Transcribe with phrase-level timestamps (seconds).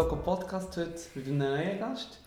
[0.00, 2.20] Doco Podcast heute mit einem neuen Gast.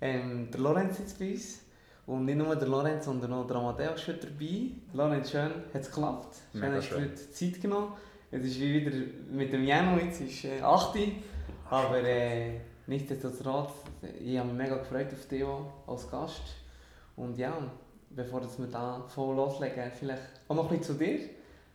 [0.00, 1.60] Ähm, der Lorenz sitzt bei uns.
[2.06, 4.70] Und nicht nur der Lorenz, sondern auch der Amadeus ist heute dabei.
[4.94, 6.36] Lorenz, schön, hat es geklappt.
[6.50, 7.92] Schön, Mega hast du heute Zeit genommen.
[8.30, 8.96] Es ist wie wieder
[9.30, 11.06] mit dem Jano, jetzt ist äh, 8 Uhr.
[11.68, 13.72] Aber äh, nichtsdestotrotz,
[14.18, 15.44] ich habe mich mega gefreut auf dich
[15.86, 16.42] als Gast.
[17.16, 17.52] Und ja,
[18.08, 21.18] bevor wir da voll loslegen, vielleicht auch noch ein bisschen zu dir.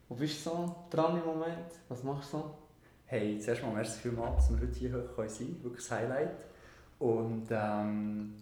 [0.10, 1.70] Wo bist du so dran im Moment?
[1.88, 2.65] Was machst du so?
[3.08, 5.64] Hey, zuerst mal merci vielmals, dass wir heute hier sein können.
[5.64, 6.46] Wirklich ein Highlight.
[6.98, 8.34] Und ähm,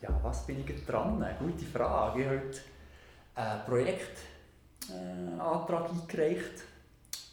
[0.00, 1.24] ja, was bin ich dran?
[1.40, 2.20] Gute Frage.
[2.20, 2.60] Ich habe heute
[3.34, 3.64] einen
[4.88, 6.62] Projektantrag eingereicht.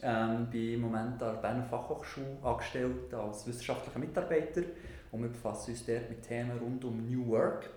[0.02, 4.64] Ähm, bin im Moment an der Berner Fachhochschule angestellt als wissenschaftlicher Mitarbeiter.
[5.12, 7.70] Und wir befassen uns dort mit Themen rund um New Work.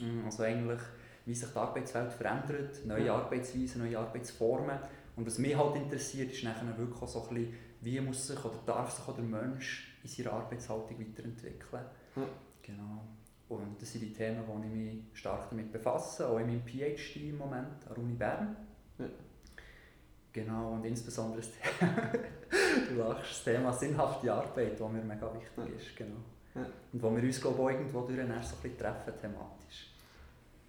[0.00, 0.80] Mm, Also eigentlich,
[1.26, 3.14] wie sich die Arbeitswelt verändert, neue Ja.
[3.14, 4.78] Arbeitsweisen, neue Arbeitsformen.
[5.14, 8.44] Und was mich halt interessiert, ist nachher wirklich auch so ein bisschen, wie muss sich
[8.44, 11.84] oder darf sich auch der Mensch in seiner Arbeitshaltung weiterentwickeln.
[12.16, 12.22] Ja.
[12.62, 13.02] Genau.
[13.48, 17.28] Und das sind die Themen, wo ich mich stark damit befasse, auch in meinem PhD
[17.28, 18.56] im Moment an der Uni Bern.
[18.98, 19.06] Ja.
[20.32, 21.50] Genau, und insbesondere das,
[22.88, 25.96] du lachst, das Thema sinnhafte Arbeit, das mir mega wichtig ist.
[25.96, 26.16] Genau.
[26.54, 26.66] Ja.
[26.92, 29.92] Und wo wir uns glaube ich, auch irgendwo durch so ein bisschen treffen thematisch.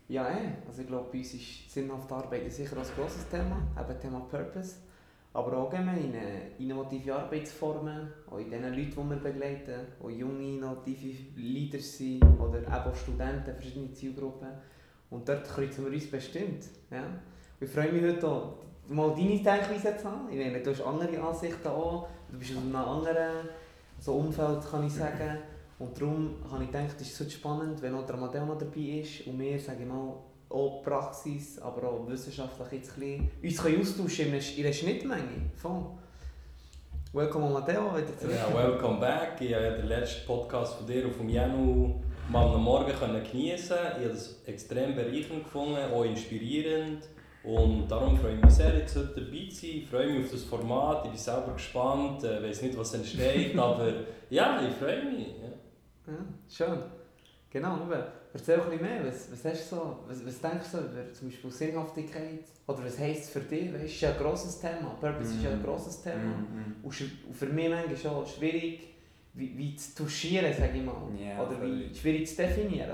[0.10, 0.54] Ja, eh.
[0.68, 4.76] also ich glaube, bei uns ist sinnhafte Arbeit sicher ein grosses Thema, eben Thema Purpose.
[5.34, 11.18] Aber auch äh, innovative Arbeitsformen, auch in den Leuten, die wir begleiten, auch junge innovative
[11.36, 14.50] Leader sind oder eben auch Studenten, verschiedene Zielgruppen.
[15.10, 16.66] Und dort kreuzen wir uns bestimmt.
[16.92, 17.04] Ja.
[17.60, 18.58] Ich freue mich heute auch,
[18.90, 20.30] mal deine Denkweise zu haben.
[20.30, 23.50] Ich meine, du hast andere Ansichten auch, du bist aus einem anderen
[24.00, 25.38] so Umfeld, kann ich sagen.
[25.80, 29.02] Und darum habe ich gedacht, es ist so spannend, wenn auch der Amadeo noch dabei
[29.02, 30.14] ist und wir, sage ich mal,
[30.54, 35.52] auch Praxis, aber auch wissenschaftlich jetzt ein bisschen, uns können austauschen einer- in einer Schnittmenge.
[35.56, 35.86] Voll.
[37.12, 38.36] Welcome Amadeo, wieder zurück.
[38.36, 39.40] Ja, welcome back.
[39.40, 41.96] Ich habe ja den letzten Podcast von dir und vom Janu
[42.30, 43.76] mal am Morgen können geniessen.
[43.98, 47.04] Ich habe das extrem bereichernd gefunden, auch inspirierend.
[47.44, 49.70] Und darum freue ich mich sehr, jetzt heute dabei zu sein.
[49.76, 51.06] Ich freue mich auf das Format.
[51.06, 53.92] Ich bin selber gespannt, äh, weiß nicht, was entsteht, aber
[54.30, 55.28] ja, ich freue mich.
[55.28, 56.14] Ja.
[56.14, 56.20] Ja,
[56.50, 56.80] schön.
[57.50, 57.78] Genau.
[58.34, 59.06] Erzähl ein bisschen mehr.
[59.06, 62.40] Was, was, hast du so, was, was denkst du über zum Beispiel Sinnhaftigkeit?
[62.66, 63.72] Oder was heisst es für dich?
[63.74, 64.98] Weißt, ist ja ein grosses Thema.
[65.00, 65.64] Purpose ist ja ein Mhm.
[65.64, 66.34] grosses Thema.
[66.82, 68.80] Und sch- und für mich manchmal auch schwierig,
[69.36, 70.96] wie, wie zu touchieren, sage ich mal.
[71.20, 72.00] Ja, Oder wie völlig.
[72.00, 72.92] schwierig zu definieren.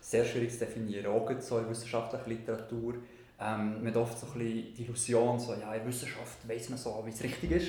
[0.00, 2.94] Sehr schwierig zu definieren, auch so in wissenschaftlicher Literatur.
[3.38, 6.78] Ähm, man hat oft so ein bisschen die Illusion, so, ja, in Wissenschaft weiss man
[6.78, 7.68] so, wie es richtig ist.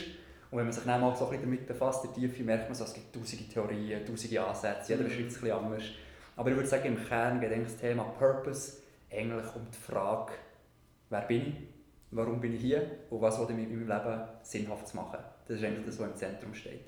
[0.50, 2.66] Und wenn man sich dann mal so ein bisschen damit befasst, in der Tiefe, merkt
[2.68, 5.08] man so, es gibt tausende Theorien, tausende Ansätze, jeder Mhm.
[5.08, 5.84] beschreibt es ein bisschen anders.
[6.42, 8.78] Aber ich würde sagen, im Kern geht das Thema Purpose
[9.12, 10.32] eigentlich um die Frage,
[11.12, 11.54] wer bin ich,
[12.10, 15.20] warum bin ich hier und was will ich mit meinem Leben sinnhaft machen.
[15.48, 16.80] Das ist eigentlich das, was im Zentrum steht.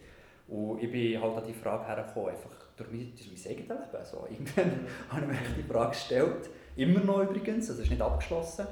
[0.47, 4.05] Und ich bin halt an die Frage hergekommen, einfach durch mein, durch mein eigenes Leben.
[4.05, 8.01] So, irgendwann habe ich mir die Frage gestellt, immer noch übrigens, also es ist nicht
[8.01, 8.65] abgeschlossen.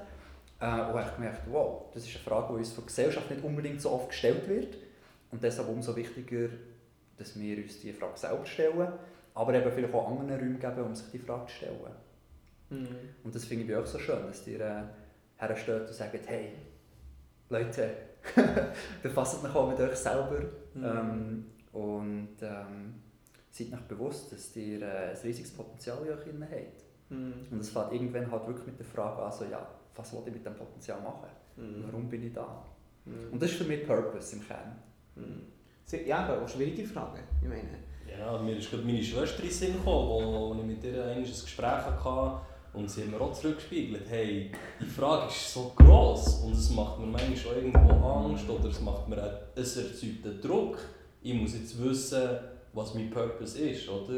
[0.59, 3.29] Äh, und habe ich gemerkt, wow, das ist eine Frage, die uns von der Gesellschaft
[3.29, 4.77] nicht unbedingt so oft gestellt wird.
[5.29, 6.49] Und deshalb umso wichtiger,
[7.17, 8.93] dass wir uns diese Frage selber stellen,
[9.33, 11.79] aber eben vielleicht auch anderen Räumen geben, um sich die Frage zu stellen.
[12.69, 12.87] Mhm.
[13.23, 14.83] Und das finde ich auch so schön, dass ihr äh,
[15.37, 16.53] hersteht und sagt, hey,
[17.49, 17.89] Leute,
[19.03, 20.41] befasst euch auch mit euch selber
[20.73, 20.85] Mhm.
[20.85, 22.93] ähm, und ähm,
[23.49, 26.83] seid euch bewusst, dass ihr äh, ein riesiges Potenzial in euch drin habt.
[27.09, 27.33] Mhm.
[27.51, 30.33] Und es fängt irgendwann halt wirklich mit der Frage an, so, ja, was will ich
[30.33, 31.29] mit dem Potenzial machen?
[31.57, 31.83] Mhm.
[31.85, 32.65] Warum bin ich da?
[33.05, 33.33] Mhm.
[33.33, 34.77] Und das ist für mich Purpose im Kern.
[35.15, 35.41] Mhm.
[36.05, 37.19] Ja, aber auch schwierige Frage.
[37.41, 37.67] Ich meine,
[38.17, 41.23] Ja, mir ist gerade meine Schwester in Sinn gekommen, wo, wo ich mit ihr ein
[41.23, 42.41] Gespräch hatte
[42.73, 46.99] und sie hat mir auch zurückgespiegelt, hey, die Frage ist so gross und es macht
[46.99, 50.77] mir manchmal auch irgendwo Angst oder es macht mir auch, es erzeugt einen Druck.
[51.21, 52.29] Ich muss jetzt wissen,
[52.73, 54.17] was mein Purpose ist, oder?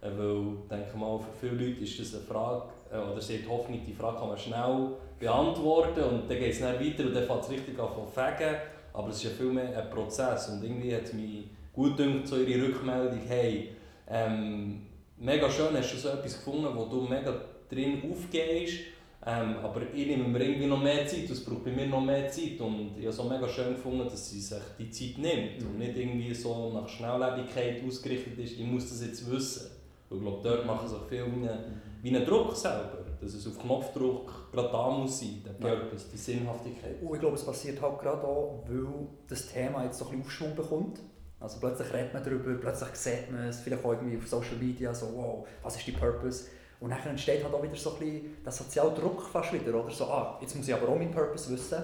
[0.00, 3.44] Äh, Weil, denke mal, für viele Leute ist das eine Frage, äh, oder sie hat
[3.44, 7.14] die Hoffnung, die Frage kann man schnell beantworten und dann geht es dann weiter und
[7.14, 8.56] dann fängt es richtig an zu fegen.
[8.92, 11.44] Aber es ist ja viel mehr ein Prozess und irgendwie hat mich
[11.80, 13.70] gut gedacht, so ihre Rückmeldung, hey,
[14.08, 14.82] ähm,
[15.18, 17.32] mega schön, hast du so etwas gefunden, wo du mega
[17.70, 18.78] drin aufgehst,
[19.26, 22.28] ähm, aber ich nehme mir irgendwie noch mehr Zeit, es braucht bei mir noch mehr
[22.30, 25.72] Zeit und ich habe so mega schön gefunden, dass sie sich die Zeit nimmt und
[25.74, 25.78] Mhm.
[25.78, 29.70] nicht irgendwie so nach Schnelllebigkeit ausgerichtet ist, ich muss das jetzt wissen.
[30.08, 33.46] Und ich glaube, dort machen sich viel wie einen, wie einen Druck selber, dass es
[33.46, 35.76] auf Knopfdruck gerade da muss sein, der Ja.
[35.76, 37.00] Purpose, die Sinnhaftigkeit.
[37.02, 38.86] Und ich glaube, es passiert halt gerade auch, weil
[39.28, 41.00] das Thema jetzt so ein bisschen Aufschwung bekommt.
[41.40, 44.94] Also plötzlich redet man darüber, plötzlich sieht man es, vielleicht auch irgendwie auf Social Media,
[44.94, 46.48] so wow, was ist die Purpose?
[46.80, 49.90] Und dann entsteht halt auch wieder so ein bisschen der soziale Druck fast wieder, oder?
[49.90, 51.82] So, ah, jetzt muss ich aber auch meinen Purpose wissen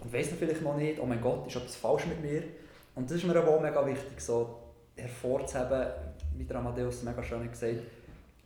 [0.00, 2.42] und dann vielleicht noch nicht, oh mein Gott, ist etwas falsch mit mir?
[2.94, 4.58] Und das ist mir aber auch mega wichtig, so
[4.96, 5.86] hervorzuheben,
[6.36, 7.80] wie der Amadeus mega schön gesagt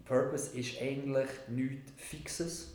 [0.09, 2.75] Purpose ist eigentlich nichts Fixes,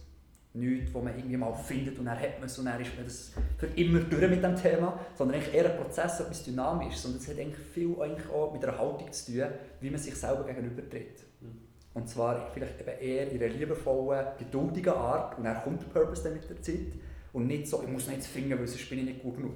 [0.55, 3.05] nichts, wo man irgendwie mal findet und dann hat man es und dann ist man
[3.05, 7.15] das für immer durch mit dem Thema, sondern eigentlich eher ein Prozess, etwas Dynamisches und
[7.17, 9.45] es hat eigentlich viel eigentlich auch mit einer Haltung zu tun,
[9.81, 11.23] wie man sich selber gegenübertritt.
[11.41, 11.57] Mhm.
[11.95, 16.23] Und zwar vielleicht eben eher in einer liebevollen, geduldigen Art und dann kommt der Purpose
[16.23, 16.93] dann mit der Zeit
[17.33, 19.53] und nicht so, ich muss jetzt finden, weil sonst bin ich nicht gut genug.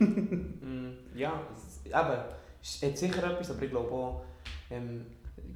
[0.00, 2.18] Mm, ja, es- eben,
[2.62, 4.24] es hat sicher etwas, aber ich glaube auch,
[4.70, 5.06] ähm,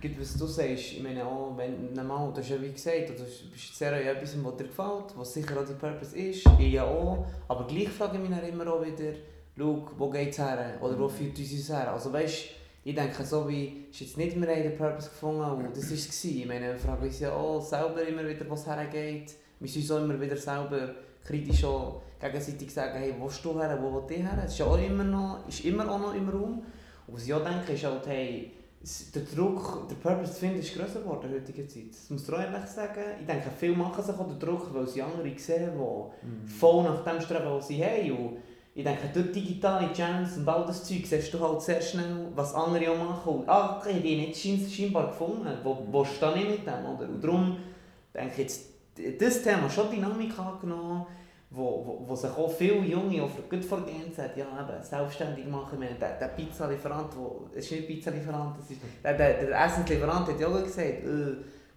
[0.09, 3.15] gerade was du sagst, ich meine auch, wenn normal, du hast ja wie gesagt, du
[3.53, 7.27] bist sehr etwas, was dir gefällt, was sicher auch dein Purpose ist, ich ja auch,
[7.49, 9.13] aber gleich frage ich mich dann immer auch wieder,
[9.57, 12.45] schau, wo es her, oder wo führt uns uns her, also weißt,
[12.87, 16.25] ich denke so wie, ist jetzt nicht mehr einen Purpose gefunden und das war es,
[16.25, 19.81] ich meine, wir fragen uns ja auch selber immer wieder, wo es hergeht, wir müssen
[19.81, 24.11] uns auch immer wieder selber kritisch auch gegenseitig sagen, hey, wo du her, wo willst
[24.11, 24.37] du her?
[24.37, 26.63] Das ist ja auch immer noch, ist immer auch noch im Raum.
[27.07, 28.53] Und was ich auch denke, ist halt, hey,
[29.15, 31.91] der Druck, der Purpose zu finden, ist grösser geworden in der heutigen Zeit.
[31.91, 33.01] Das muss ich ehrlich sagen.
[33.21, 37.03] Ich denke, viele machen sich auch den Druck, weil sie andere sehen, die voll nach
[37.05, 38.11] dem streben, was sie haben.
[38.11, 38.37] Und
[38.75, 42.55] ich denke, durch digitale Channels und all das Zeug siehst du halt sehr schnell, was
[42.55, 43.35] andere auch machen.
[43.41, 45.47] Und, ah, okay, die nicht schein- scheinbar gefunden.
[45.63, 46.85] Wo, wo stehe ich mit dem?
[46.85, 47.09] Oder?
[47.09, 47.57] Und darum
[48.13, 48.67] denke ich jetzt,
[49.21, 51.07] das Thema schon Dynamik angenommen,
[51.55, 55.47] wo, wo, wo sich auch viele Junge, auch gut vor Gens sagt, ja eben, selbstständig
[55.47, 55.79] machen.
[55.79, 57.13] Meine, der, der Pizzalieferant,
[57.55, 61.37] es ist nicht Pizzalieferant, ist, der, der, der Essenslieferant hat ja auch gesagt, äh,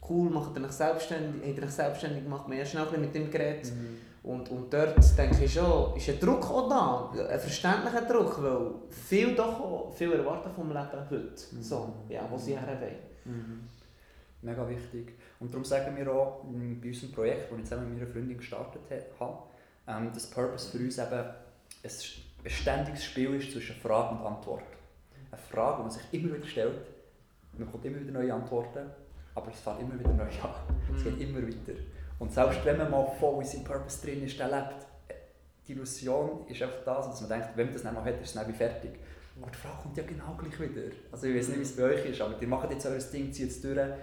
[0.09, 3.13] cool, macht er euch selbstständig, hat er euch selbstständig gemacht, wir haben ja schnell mit
[3.13, 3.71] dem geredet.
[4.23, 8.71] Und, und dort denke ich schon, ist ein Druck auch da, ein verständlicher Druck, weil
[8.89, 11.31] viel doch auch, viel erwarten vom Leben heute,
[11.61, 12.95] so, ja, wo sie her wollen.
[13.23, 13.69] Mhm.
[14.41, 15.13] Mega wichtig.
[15.39, 18.81] Und darum sagen wir auch bei unserem Projekt, das ich zusammen mit meiner Freundin gestartet
[19.19, 19.37] habe,
[19.87, 21.91] ähm, dass Purpose für uns eben ein
[22.43, 24.63] beständiges Spiel ist zwischen Frage und Antwort.
[25.31, 26.85] Eine Frage, die man sich immer wieder stellt,
[27.53, 28.89] man bekommt immer wieder neue Antworten,
[29.35, 30.95] aber es fällt immer wieder neu an.
[30.95, 31.79] Es geht immer weiter.
[32.19, 34.85] Und selbst wenn man mal voll in seinem Purpose drin ist, der lebt,
[35.67, 38.29] die Illusion ist einfach das, dass man denkt, wenn man das dann noch hat, ist
[38.29, 38.91] es dann fertig.
[39.41, 40.91] Aber die Frage kommt ja genau gleich wieder.
[41.11, 43.31] Also ich weiß nicht, wie es bei euch ist, aber ihr macht jetzt euer Ding,
[43.31, 43.93] zieht es durch, aber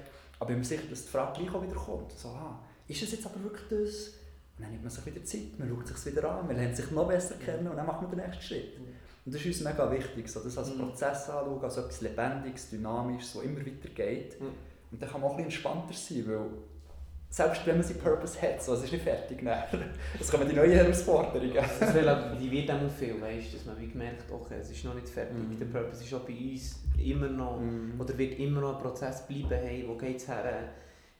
[0.40, 2.12] ich bin mir sicher, dass die Frage gleich auch wieder kommt.
[2.12, 4.24] So, ah, ist es jetzt aber wirklich das?
[4.56, 6.91] Und dann nimmt man sich wieder Zeit, man schaut sich wieder an, man lernt sich
[6.93, 8.79] noch besser kennen und dann macht man den nächsten Schritt.
[8.79, 10.81] Und das ist uns mega wichtig, so das als Mhm.
[10.81, 14.41] Prozess anschauen, als etwas Lebendiges, Dynamisches, das immer weitergeht.
[14.41, 14.47] Mhm.
[14.93, 16.47] Und dann kann man auch ein bisschen entspannter sein, weil
[17.31, 19.81] selbst wenn man seinen Purpose hat, so, es ist nicht fertig, nachher.
[20.21, 21.53] es kommen die neuen Herausforderungen.
[21.81, 25.37] Das relativiert auch viel, weißt, dass man wie gemerkt okay, es ist noch nicht fertig.
[25.37, 25.59] Mhm.
[25.59, 28.01] Der Purpose ist auch bei uns immer noch, Mhm.
[28.01, 30.45] oder wird immer noch ein Prozess bleiben, hey, wo geht es her?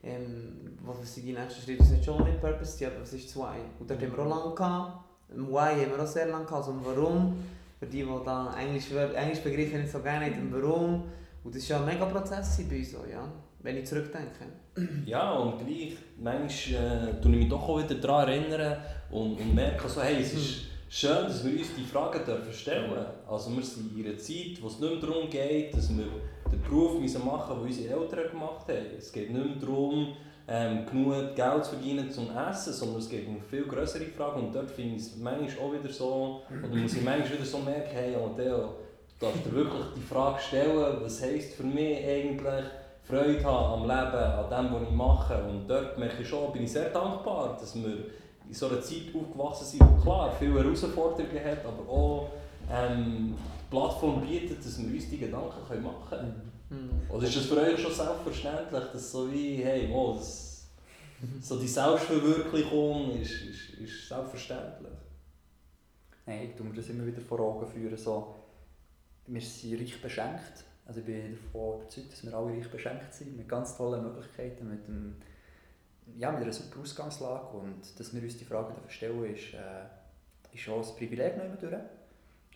[0.05, 1.83] Ähm, was sind die nächsten Schritte?
[1.83, 3.59] Das ist schon mit Purpose, aber was ist Why?
[3.81, 5.05] Und dort haben wir auch lange gehabt.
[5.35, 7.37] Im Why haben wir auch sehr lange gehabt, also Warum.
[7.79, 11.05] Für die, die da Englisch, Englisch Begriffe nicht so gerne haben, Warum.
[11.43, 13.27] Und das war ja ein mega Prozess bei uns auch, ja,
[13.61, 14.45] wenn ich zurückdenke.
[15.07, 18.77] Ja, und gleich, manchmal äh, tue ich mich doch auch wieder daran erinnern
[19.11, 22.93] und, und merke so, hey, es ist schön, dass wir uns die Fragen dürfen stellen
[23.29, 26.07] Also wir sind in einer Zeit, wo es nicht mehr darum geht, dass wir
[26.51, 28.87] den Beruf müssen machen den unsere Eltern gemacht haben.
[28.99, 30.15] Es geht nicht mehr darum,
[30.47, 34.55] ähm, genug Geld zu verdienen zum Essen, sondern es geht um viel größere Fragen und
[34.55, 37.91] dort finde ich es manchmal auch wieder so, oder muss ich manchmal wieder so merken,
[37.95, 38.75] hey Amadeo,
[39.19, 42.65] du darfst dir wirklich die Frage stellen, was heisst für mich eigentlich
[43.05, 45.45] Freude haben am Leben, an dem, was ich mache.
[45.45, 48.07] Und dort merke ich schon, bin ich sehr dankbar, dass wir
[48.49, 52.31] in so einer Zeit aufgewachsen sind, die klar viele Herausforderungen hat, aber auch
[52.73, 53.35] ähm,
[53.71, 56.53] Plattform bietet, dass wir uns die Gedanken machen können.
[56.71, 57.11] Mhm.
[57.11, 60.69] Oder ist das für euch schon selbstverständlich, dass so wie, hey, mo, das,
[61.41, 64.93] so die Selbstverwirklichung ist, ist, ist selbstverständlich?
[66.27, 67.97] Nein, ich tue mir das immer wieder vor Augen führen.
[67.97, 68.35] So,
[69.27, 70.65] wir sind reich beschenkt.
[70.87, 74.69] Also ich bin davon überzeugt, dass wir alle reich beschenkt sind, mit ganz tollen Möglichkeiten,
[74.69, 75.17] mit, dem,
[76.19, 77.57] ja, mit einer super Ausgangslage.
[77.57, 81.75] Und dass wir uns die Fragen stellen, ist, äh, ist schon ein Privileg durch.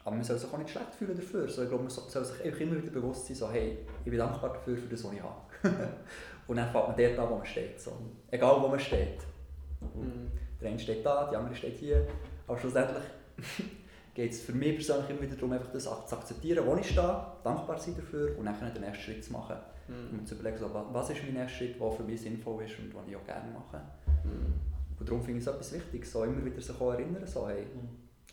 [0.08, 1.46] Aber man soll sich auch nicht schlecht fühlen dafür.
[1.46, 4.10] So, ich glaube, man so- soll sich einfach immer wieder bewusst sein, so, hey, ich
[4.10, 5.36] bin dankbar dafür, für das, was ich habe.
[6.46, 7.78] Und dann fängt man dort an, wo man steht.
[7.78, 7.92] So.
[8.30, 9.18] Egal, wo man steht.
[9.82, 10.30] Mhm.
[10.60, 12.06] Der eine steht da, die andere steht hier.
[12.46, 13.02] Aber schlussendlich
[14.14, 17.26] geht es für mich persönlich immer wieder darum, einfach das zu akzeptieren, wo ich stehe,
[17.44, 19.56] dankbar sein dafür und dann den nächsten Schritt zu machen.
[19.88, 20.20] Mhm.
[20.20, 22.78] Und zu überlegen, so, wa- was ist mein nächster Schritt, der für mich sinnvoll ist
[22.78, 23.82] und den ich auch gerne mache.
[24.24, 24.54] Mhm.
[24.98, 27.66] Und darum finde ich es etwas wichtig, so immer wieder sich auch erinnern, so, hey,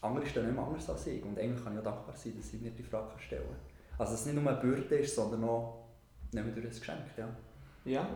[0.05, 1.23] andere stehen nicht mehr anders als ich.
[1.23, 3.55] Und eigentlich kann ich auch dankbar sein, dass ich mir die Frage stellen kann.
[3.97, 5.85] Also, dass es nicht nur eine Bürde ist, sondern auch
[6.31, 6.99] nicht mehr durch ein Geschenk.
[7.17, 7.29] Ja.
[7.85, 8.09] Ja,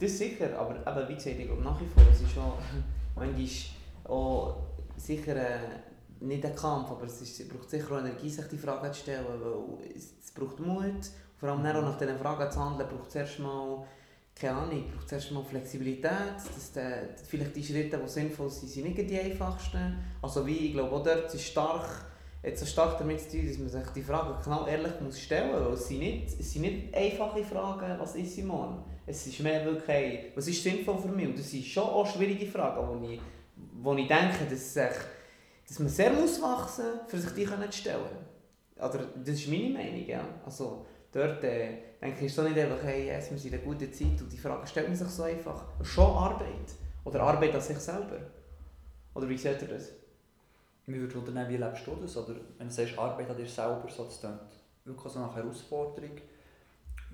[0.00, 2.52] das sicher, aber, aber wie gesagt, ich glaube nach wie vor, es ist schon
[3.14, 3.46] manchmal
[4.12, 4.56] auch
[4.96, 5.58] sicher äh,
[6.18, 9.00] nicht ein Kampf, aber es, ist, es braucht sicher auch Energie, sich die Frage zu
[9.00, 12.88] stellen, weil es, es braucht Mut, Vor allem dann auch nach diesen Fragen zu handeln,
[12.88, 13.84] braucht es erstmal,
[14.34, 18.84] keine Ahnung, braucht es erstmal Flexibilität, dass der, vielleicht die Schritte, die sinnvoll sind, sind
[18.84, 19.96] nicht die einfachsten.
[20.20, 21.86] Also wie, ich glaube auch dort ist stark,
[22.42, 25.52] jetzt so stark damit zu tun, dass man sich die Fragen genau ehrlich muss stellen
[25.52, 28.82] muss, weil es sind, nicht, es sind nicht einfache Fragen, was ist ich morgen?
[29.06, 31.28] Es ist mehr wirklich, hey, was ist sinnvoll für mich?
[31.28, 33.20] Und das sind schon auch schwierige Fragen, wo ich,
[33.80, 34.84] wo ich denke, dass, sich,
[35.68, 38.02] dass man sehr muss wachsen muss, für sich die zu stellen.
[38.76, 40.24] Oder das ist meine Meinung, ja.
[40.44, 43.66] Also, dort äh, denke ich, ist so nicht einfach, hey, yes, wir sind in einer
[43.66, 45.64] guten Zeit und die Frage stellt man sich so einfach.
[45.82, 46.74] Schon Arbeit.
[47.04, 48.18] Oder Arbeit an sich selber.
[49.14, 49.90] Oder wie seht ihr das?
[50.86, 52.16] Wie würdest du wie lebst du das?
[52.16, 54.38] Oder wenn du sagst, Arbeit an dir selber, so, das klingt
[54.84, 56.10] wirklich so nach Herausforderung.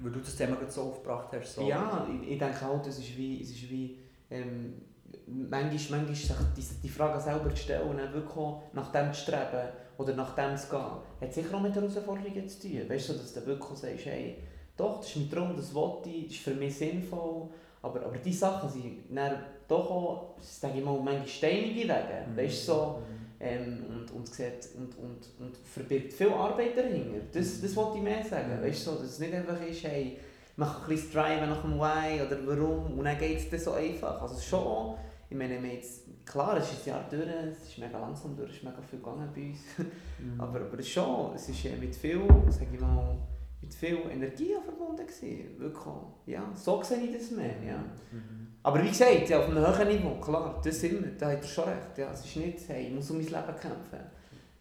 [0.02, 1.54] Weil du das Thema gerade so aufgebracht hast.
[1.54, 1.68] So.
[1.68, 3.98] Ja, ich, ich denke auch, das ist wie, es ist wie
[4.30, 4.82] ähm,
[5.26, 9.20] manchmal, manchmal sich die, die Frage selber zu stellen und dann wirklich nach dem zu
[9.20, 9.68] streben
[9.98, 10.80] oder nach dem zu gehen,
[11.20, 12.88] hat sicher auch mit Herausforderungen zu tun.
[12.88, 14.38] Weißt du, dass du wirklich sagst, hey,
[14.80, 17.48] doch, das ist mein Traum, das wollte ich, das ist für mich sinnvoll,
[17.82, 22.26] aber, aber diese Sachen sind dann doch auch, sage ich mal, manchmal steinige Wege.
[22.28, 22.36] Mhm.
[22.36, 23.36] Weißt du, so, mhm.
[23.40, 27.20] ähm, und, und, sieht, und, und, und verbirgt viel Arbeit dahinter.
[27.32, 28.58] Das, das wollte ich mehr sagen.
[28.58, 28.66] Mhm.
[28.66, 30.18] Weißt du, dass es nicht einfach ist, hey,
[30.56, 33.72] mach ein bisschen Drive nach dem Why oder warum und dann geht es dann so
[33.72, 34.20] einfach.
[34.20, 34.96] Also schon,
[35.30, 38.56] ich meine, jetzt, klar, es ist ein Jahr durch, es ist mega langsam durch, es
[38.56, 39.60] ist mega viel gegangen bei uns.
[40.20, 40.38] Mhm.
[40.38, 42.20] aber, aber schon, es ist mit viel,
[42.50, 43.16] sag ich mal,
[43.62, 45.58] mit viel Energie verbunden gewesen.
[45.58, 45.94] Wirklich.
[46.26, 47.62] Ja, so sehe ich das mehr.
[47.66, 47.78] Ja.
[48.12, 48.48] Mhm.
[48.62, 51.48] Aber wie gesagt, ja, auf einem höheren Niveau, klar, das sind wir, da hat er
[51.48, 51.96] schon recht.
[51.96, 54.00] Ja, es ist nicht, hey, ich muss um mein Leben kämpfen.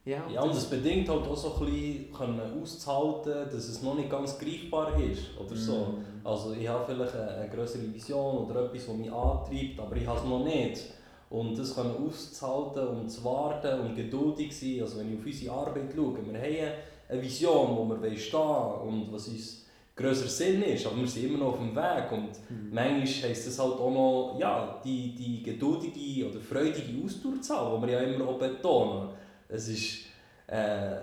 [0.05, 4.09] Ja, ja und das bedingt halt auch so ein bisschen auszuhalten, dass es noch nicht
[4.09, 5.77] ganz greifbar ist oder so.
[5.77, 6.05] Mhm.
[6.23, 10.07] Also ich habe vielleicht eine, eine größere Vision oder etwas, das mich antreibt, aber ich
[10.07, 10.83] habe es noch nicht.
[11.29, 14.81] Und das können auszuhalten und zu warten und geduldig sein.
[14.81, 16.73] Also wenn ich auf unsere Arbeit schaue, wir haben
[17.09, 19.65] eine Vision, wo wir stehen wollen und was uns
[19.99, 22.69] grösser Sinn ist, aber wir sind immer noch auf dem Weg und mhm.
[22.71, 27.93] manchmal heisst das halt auch noch, ja, die, die geduldige oder freudige Ausdauerzahl, die wir
[27.93, 29.09] ja immer auch betonen.
[29.49, 30.05] Es ist,
[30.47, 30.95] äh,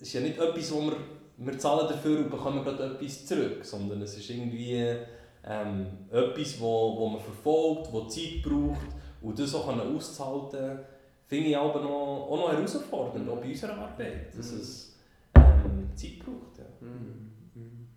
[0.00, 0.96] ist ja nicht etwas, wo wir,
[1.36, 4.96] wir zahlen dafür und bekommen gerade etwas zurück, sondern es ist irgendwie
[5.46, 8.88] ähm, etwas, wo, wo man verfolgt, wo Zeit braucht
[9.22, 10.80] und das auch auszuhalten,
[11.28, 14.40] finde ich aber noch, auch noch herausfordernd, auch bei unserer Arbeit, mhm.
[14.40, 14.95] ähm,
[15.96, 16.58] Zeit braucht.
[16.58, 16.64] Ja.
[16.80, 17.32] Mhm.
[17.54, 17.88] mhm.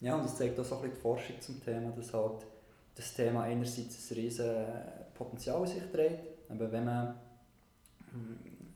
[0.00, 2.46] ja, und das zeigt auch so ein bisschen die Forschung zum Thema, dass halt
[2.94, 4.54] das Thema einerseits ein riesen
[5.14, 7.14] Potenzial in sich trägt, aber wenn man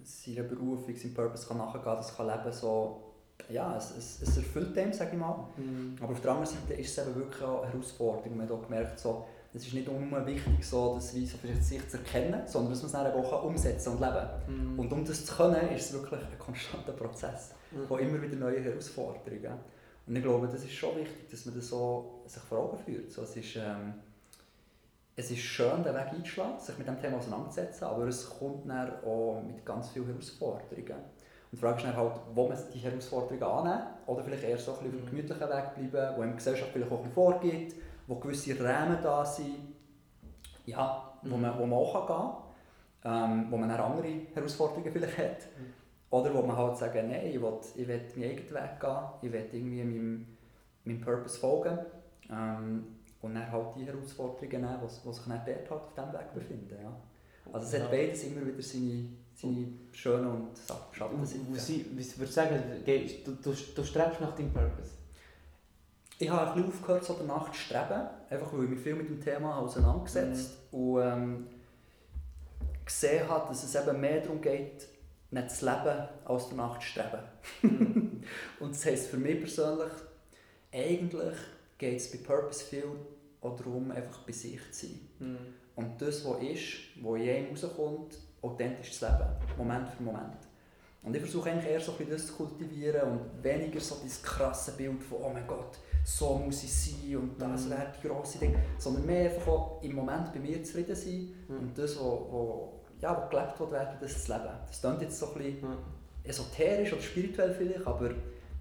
[0.04, 3.00] seiner Berufung, seinem Purpose kann nachgehen kann, das kann leben so,
[3.48, 5.48] ja, es, es, es erfüllt dem, sage ich mal.
[5.56, 5.96] Mhm.
[6.00, 8.36] Aber auf der anderen Seite ist es eben wirklich auch eine Herausforderung.
[8.36, 11.88] Man hat auch gemerkt, so, es ist nicht nur wichtig, so, das wie so sich
[11.88, 14.72] zu erkennen, sondern dass man es dann auch umsetzen und leben kann.
[14.72, 14.78] Mhm.
[14.78, 17.98] Und um das zu können, ist es wirklich ein konstanter Prozess, mhm.
[17.98, 19.58] immer wieder neue Herausforderungen.
[20.06, 23.10] Und ich glaube, das ist schon wichtig, dass man das so sich vor Augen führt.
[23.10, 23.94] So, es ist, ähm,
[25.16, 28.92] es ist schön, den Weg einzuschlagen, sich mit dem Thema auseinanderzusetzen, aber es kommt dann
[29.04, 30.98] auch mit ganz vielen Herausforderungen.
[30.98, 34.72] Und die Frage ist dann halt, wo man die Herausforderungen annehmen oder vielleicht eher so
[34.72, 37.74] ein bisschen auf dem gemütlichen Weg bleiben, wo die Gesellschaft vielleicht auch ein vorgibt,
[38.06, 39.74] wo gewisse Rahmen da sind,
[40.66, 42.16] ja, wo, man, wo man auch gehen
[43.02, 45.48] kann, ähm, wo man dann andere Herausforderungen vielleicht hat.
[46.14, 49.32] Oder wo man halt sagt, nein, ich will, ich will meinen eigenen Weg gehen, ich
[49.32, 50.26] will irgendwie meinem,
[50.84, 51.76] meinem Purpose folgen.
[52.30, 52.84] Ähm,
[53.20, 56.34] und dann halt die Herausforderungen nehmen, die, die sich dann dort halt auf diesem Weg
[56.34, 56.76] befinden.
[56.80, 56.96] Ja.
[57.52, 57.80] Also es ja.
[57.80, 60.50] hat beides immer wieder seine, seine schönen und
[60.92, 61.48] Schattenseiten.
[61.52, 62.62] Was würdest du sagen,
[63.24, 64.92] du, du, du strebst nach deinem Purpose?
[66.20, 69.08] Ich habe ein bisschen aufgehört, so danach zu streben, einfach weil ich mich viel mit
[69.08, 70.78] dem Thema auseinandergesetzt mhm.
[70.78, 71.46] und ähm,
[72.84, 74.93] gesehen habe, dass es eben mehr darum geht,
[75.34, 77.22] nicht zu leben, als danach zu streben.
[77.62, 78.22] Mhm.
[78.60, 79.92] und das heisst für mich persönlich,
[80.72, 81.36] eigentlich
[81.76, 82.84] geht es bei Purpose viel
[83.40, 85.00] auch darum, einfach bei sich zu sein.
[85.18, 85.38] Mhm.
[85.76, 86.64] Und das, was ist,
[87.02, 90.38] was in einem rauskommt, authentisch zu leben, Moment für Moment.
[91.02, 94.72] Und ich versuche eigentlich eher so ein das zu kultivieren und weniger so dieses krasse
[94.72, 97.70] Bild von «Oh mein Gott, so muss ich sein und das mhm.
[97.70, 101.58] wäre die grosse Ding», sondern mehr einfach auch im Moment bei mir zufrieden sein mhm.
[101.58, 102.73] und das, was
[103.04, 104.48] ja, wo gelebt wird, das zu leben.
[104.66, 105.76] Das klingt jetzt so ein bisschen mhm.
[106.24, 108.10] esoterisch oder spirituell vielleicht, aber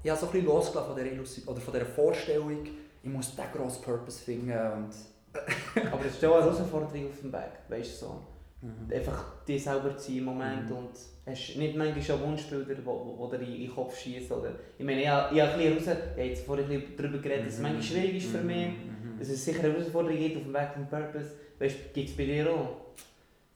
[0.03, 2.67] ich habe so ein bisschen losgelassen von dieser, Illusion, oder von dieser Vorstellung,
[3.01, 4.51] ich muss diesen grossen Purpose finden.
[4.51, 4.89] Und
[5.91, 8.21] Aber es ist auch eine Herausforderung auf dem Weg, weißt du so.
[8.61, 8.93] Mhm.
[8.93, 10.77] Einfach dir selber zu sein im Moment mhm.
[10.77, 10.91] und
[11.25, 14.37] hast nicht manchmal schon Wunschbilder, die dir in den Kopf schießen.
[14.37, 16.83] Oder, ich meine, ich habe, ich habe ein bisschen raus, ich habe jetzt vorhin ein
[16.97, 17.63] darüber geredet, dass es mhm.
[17.63, 18.47] manchmal schwierig ist für mhm.
[18.47, 19.19] mich, mhm.
[19.19, 21.31] dass es sicher eine Herausforderung gibt auf dem Weg zum Purpose.
[21.59, 22.77] Weißt du, gibt es bei dir auch?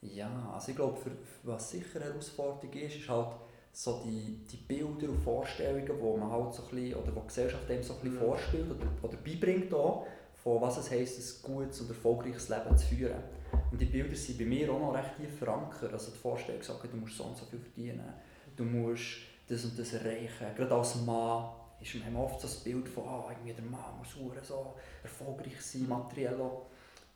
[0.02, 1.10] Ja, also ich glaube, für,
[1.42, 3.28] was sicher eine Herausforderung ist, ist halt
[3.72, 7.68] so die, die Bilder und Vorstellungen, die man halt so ein bisschen, oder die Gesellschaft
[7.68, 8.24] dem so ein bisschen Mhm.
[8.24, 12.86] vorspielt oder, oder beibringt auch, von was es heisst, ein gutes und erfolgreiches Leben zu
[12.86, 13.22] führen.
[13.70, 15.92] Und die Bilder sind bei mir auch noch recht tief verankert.
[15.92, 18.12] Also die Vorstellung sagt, du musst so und so viel verdienen,
[18.56, 20.46] du musst das und das erreichen.
[20.56, 21.50] Gerade als Mann
[21.80, 24.14] ist man oft so das Bild von, ah, irgendwie der Mann muss
[24.46, 26.66] so erfolgreich sein, materiell auch.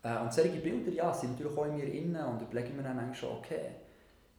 [0.03, 2.83] Äh, und solche Bilder ja, sind natürlich auch in mir innen und überlege ich mir
[2.83, 3.69] dann manchmal schon, okay,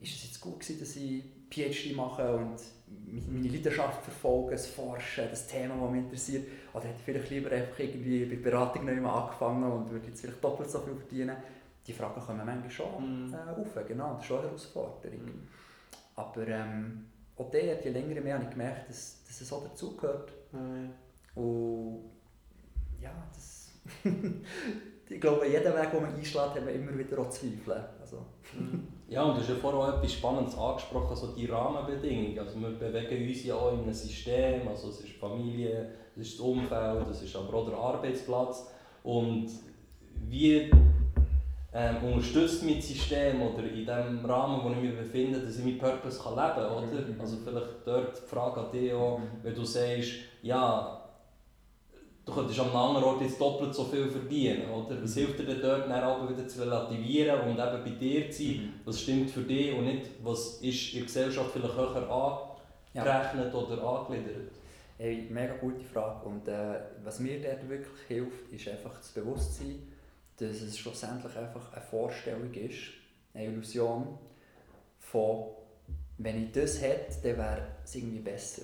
[0.01, 2.57] ist es jetzt gut gewesen, dass ich PhD mache und
[3.29, 6.47] meine Leidenschaft verfolge, das Forschen, das Thema, das mich interessiert.
[6.75, 10.21] Oder hätte ich vielleicht lieber einfach irgendwie bei Beratung noch einmal angefangen und würde jetzt
[10.21, 11.37] vielleicht doppelt so viel verdienen.
[11.87, 13.35] Die Fragen kommen manchmal schon Mhm.
[13.35, 15.25] äh, auf, genau, das ist schon eine Herausforderung.
[15.25, 15.49] Mhm.
[16.17, 17.07] Aber ähm,
[17.37, 20.33] auch der, je länger mehr habe ich gemerkt, dass, dass es auch dazugehört.
[20.53, 20.61] Ja,
[21.43, 22.05] Und
[23.01, 23.71] ja, das...
[25.09, 27.85] ich glaube, jeden Weg, den man einschlägt, hat man immer wieder auch Zweifel.
[28.01, 28.19] Also,
[28.59, 28.89] Mhm.
[29.09, 32.39] Ja, und du hast ja vorher auch etwas Spannendes angesprochen, so die Rahmenbedingungen.
[32.39, 36.29] Also wir bewegen uns ja auch in einem System, also es ist die Familie, es
[36.29, 38.71] ist das Umfeld, es ist aber auch der Arbeitsplatz.
[39.03, 39.51] Und
[40.27, 40.71] wie
[41.73, 45.65] ähm, unterstützt mich das System oder in dem Rahmen, wo ich mich befinde, dass ich
[45.65, 47.07] meinen Purpose kann leben kann, oder?
[47.07, 47.21] Mhm.
[47.21, 51.04] Also vielleicht dort die Frage an dich auch, wenn du sagst, ja,
[52.25, 55.03] du könntest an einem anderen Ort jetzt doppelt so viel verdienen, oder?
[55.03, 58.43] Was hilft dir denn dort dann aber wieder zu relativieren und eben bei dir zu
[58.43, 62.49] sein, was stimmt für dich und nicht, was ist in der Gesellschaft vielleicht höher
[62.95, 64.53] angerechnet oder angegliedert?
[64.97, 66.27] Hey, mega gute Frage.
[66.27, 69.83] Und äh, was mir dort wirklich hilft, ist einfach das Bewusstsein,
[70.37, 72.93] dass es schlussendlich einfach eine Vorstellung ist,
[73.35, 74.19] eine Illusion
[74.99, 75.47] von,
[76.19, 78.63] wenn ich das hätte, dann wäre es irgendwie besser.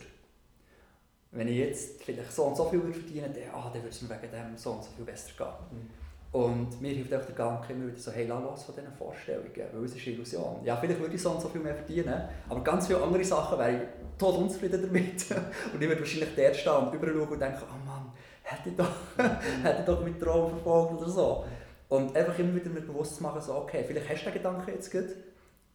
[1.32, 4.02] Wenn ich jetzt vielleicht so und so viel würde verdienen würde, ah, dann würde es
[4.02, 5.90] mir wegen dem so und so viel besser gehen.
[6.32, 9.50] Und mir hilft auch der Gedanke immer wieder so, hey, lass los von diesen Vorstellungen,
[9.72, 10.64] weil es ist eine Illusion.
[10.64, 13.58] Ja, vielleicht würde ich so und so viel mehr verdienen, aber ganz viele andere Sachen
[13.58, 15.24] wäre ich tot unzufrieden damit.
[15.74, 18.76] und ich würde wahrscheinlich dort stehen und überall schauen und denken, oh Mann, hätte ich
[18.76, 18.90] doch,
[19.64, 21.44] hätte ich doch meinen Traum verfolgt oder so.
[21.88, 24.70] Und einfach immer wieder mir bewusst zu machen, so, okay, vielleicht hast du den Gedanken
[24.70, 25.08] jetzt gut,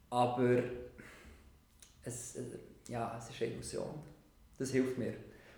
[0.10, 0.60] aber
[2.06, 2.44] es, äh,
[2.88, 3.90] ja, es ist eine Illusion.
[4.58, 5.14] Das hilft mir.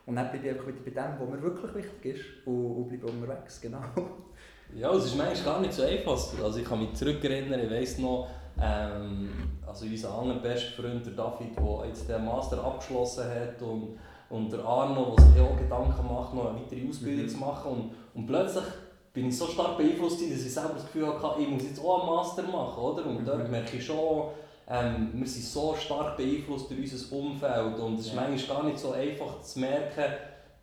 [0.07, 2.87] Und dann bleibe ich einfach wieder bei dem, was mir wirklich wichtig ist und, und
[2.87, 3.79] bleibe unterwegs, genau.
[4.75, 6.17] Ja, es ist manchmal gar nicht so einfach.
[6.43, 8.27] Also ich kann mich zurückerinnern, ich weiss noch,
[8.61, 9.29] ähm,
[9.65, 13.97] also unser anderer bester Freund, der David, der jetzt den Master abgeschlossen hat und,
[14.29, 17.29] und der Arno, der sich auch Gedanken macht, noch eine weitere Ausbildung Mhm.
[17.29, 18.63] zu machen und, und plötzlich
[19.13, 22.01] bin ich so stark beeinflusst, dass ich selber das Gefühl hatte, ich muss jetzt auch
[22.03, 23.05] einen Master machen, oder?
[23.05, 23.51] Und dort Mhm.
[23.51, 24.29] merke ich schon,
[24.69, 28.21] ähm, wir sind so stark beeinflusst durch unser Umfeld und es ist Ja.
[28.21, 30.13] manchmal gar nicht so einfach zu merken,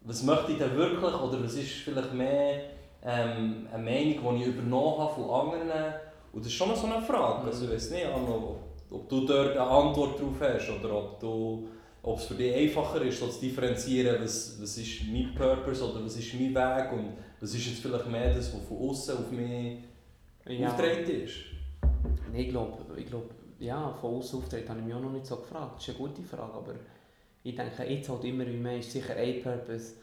[0.02, 2.60] was möchte ich denn wirklich oder was ist vielleicht mehr
[3.02, 5.94] ähm, eine Meinung, die ich übernommen habe von anderen.
[6.32, 7.46] Und das ist schon so eine Frage.
[7.46, 8.56] Also ich weiß nicht, Anno,
[8.90, 11.68] ob du dort eine Antwort darauf hast oder ob, du,
[12.02, 16.04] ob es für dich einfacher ist, so zu differenzieren, was, was ist mein Purpose oder
[16.04, 19.30] was ist mein Weg und was ist jetzt vielleicht mehr das, was von außen auf
[19.30, 19.78] mich
[20.46, 20.68] Ja.
[20.68, 21.34] aufgetreten ist.
[22.34, 23.30] Ich glaube, ich glaub,
[23.64, 25.76] ja, von außen auftreten habe ich mich auch noch nicht so gefragt.
[25.76, 26.74] Das ist eine gute Frage, aber
[27.42, 29.94] ich denke, jetzt halt immer wie mehr ist sicher ein Purpose.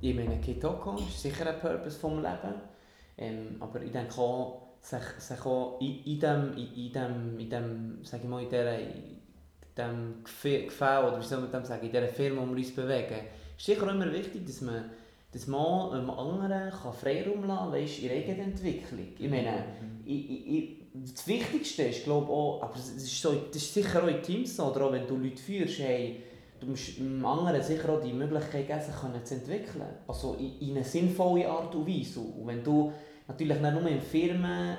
[0.00, 2.54] Ich meine, Kitoko ist sicher ein Purpose vom Leben.
[3.18, 7.50] Ähm, aber ich denke auch, sich, sich auch in, in dem, in, in dem, in
[7.50, 9.20] dem, sag ich mal, in dieser, in
[9.76, 13.66] dem Gefälle, oder wie soll man dem sagen, in dieser Firma, wir uns bewegen, ist
[13.66, 14.90] sicher immer wichtig, dass man,
[15.32, 19.08] dass man einem anderen kann Freiraum lassen kann, in der eigenen Entwicklung.
[19.18, 19.64] Ich meine,
[20.06, 24.08] ich, ich, ich, das Wichtigste ist, glaube auch, aber das ist, so, ist sicher auch
[24.08, 26.22] in Teams so, oder auch wenn du Leute führst, hey,
[26.58, 29.84] du musst dem anderen sicher auch die Möglichkeit geben, sich zu entwickeln.
[30.06, 32.20] Also in, in eine sinnvolle Art und Weise.
[32.20, 32.92] Und wenn du
[33.28, 34.76] natürlich nicht nur im, Firmen,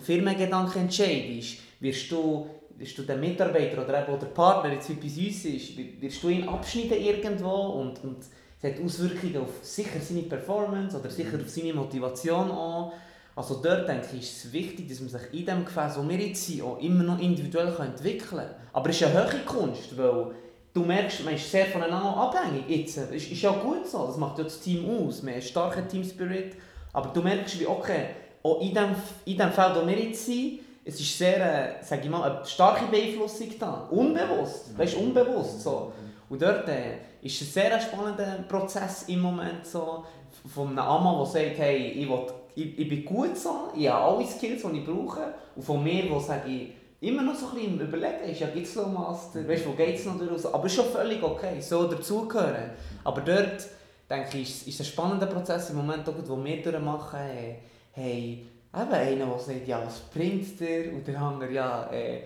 [0.00, 2.46] Firmengedanken entscheidest, wirst du,
[2.76, 6.22] wirst du den Mitarbeiter oder eben auch der Partner, jetzt wie bei uns ist, wirst
[6.22, 8.24] du ihn abschneiden irgendwo und, und
[8.62, 12.92] es hat Auswirkungen auf sicher seine Performance oder sicher auf seine Motivation an.
[13.36, 16.18] Also dort denke ich, ist es wichtig, dass man sich in dem Gefäß, wo wir
[16.18, 18.54] jetzt sind, auch immer noch individuell entwickeln kann.
[18.72, 20.32] Aber es ist eine hohe Kunst, weil
[20.74, 22.64] du merkst, man ist sehr voneinander abhängig.
[22.68, 25.48] Jetzt, ist, ist ja gut so, das macht ja das Team aus, man hat einen
[25.48, 26.56] starken Team-Spirit.
[26.92, 28.08] Aber du merkst, wie okay,
[28.42, 32.02] auch in dem, in dem Feld, wo wir jetzt sind, es ist sehr, äh, sag
[32.02, 33.86] ich mal, eine starke Beeinflussung da.
[33.90, 35.92] Unbewusst, weißt du, unbewusst so.
[36.28, 40.04] Und dort äh, ist es ein sehr spannender Prozess im Moment so,
[40.52, 42.26] von einem Amma, der sagt, hey, ich, will,
[42.60, 45.34] ich, ich bin gut so, ich habe alle Skills, die ich brauche.
[45.56, 48.66] Und von mir, der sage ich, immer noch so ein bisschen Überlegen ist, ja, gibt
[48.66, 50.44] es noch Master, weißt du, wo geht es noch durch?
[50.46, 52.70] Aber ist schon völlig okay, so dazugehören.
[53.04, 53.66] Aber dort,
[54.08, 57.56] denke ich, ist, ist ein spannender Prozess im Moment, auch, wo wir durchmachen, hey,
[57.92, 60.92] hey eben einer, der sagt, ja, was bringt dir?
[60.92, 62.20] Und der andere, ja, äh,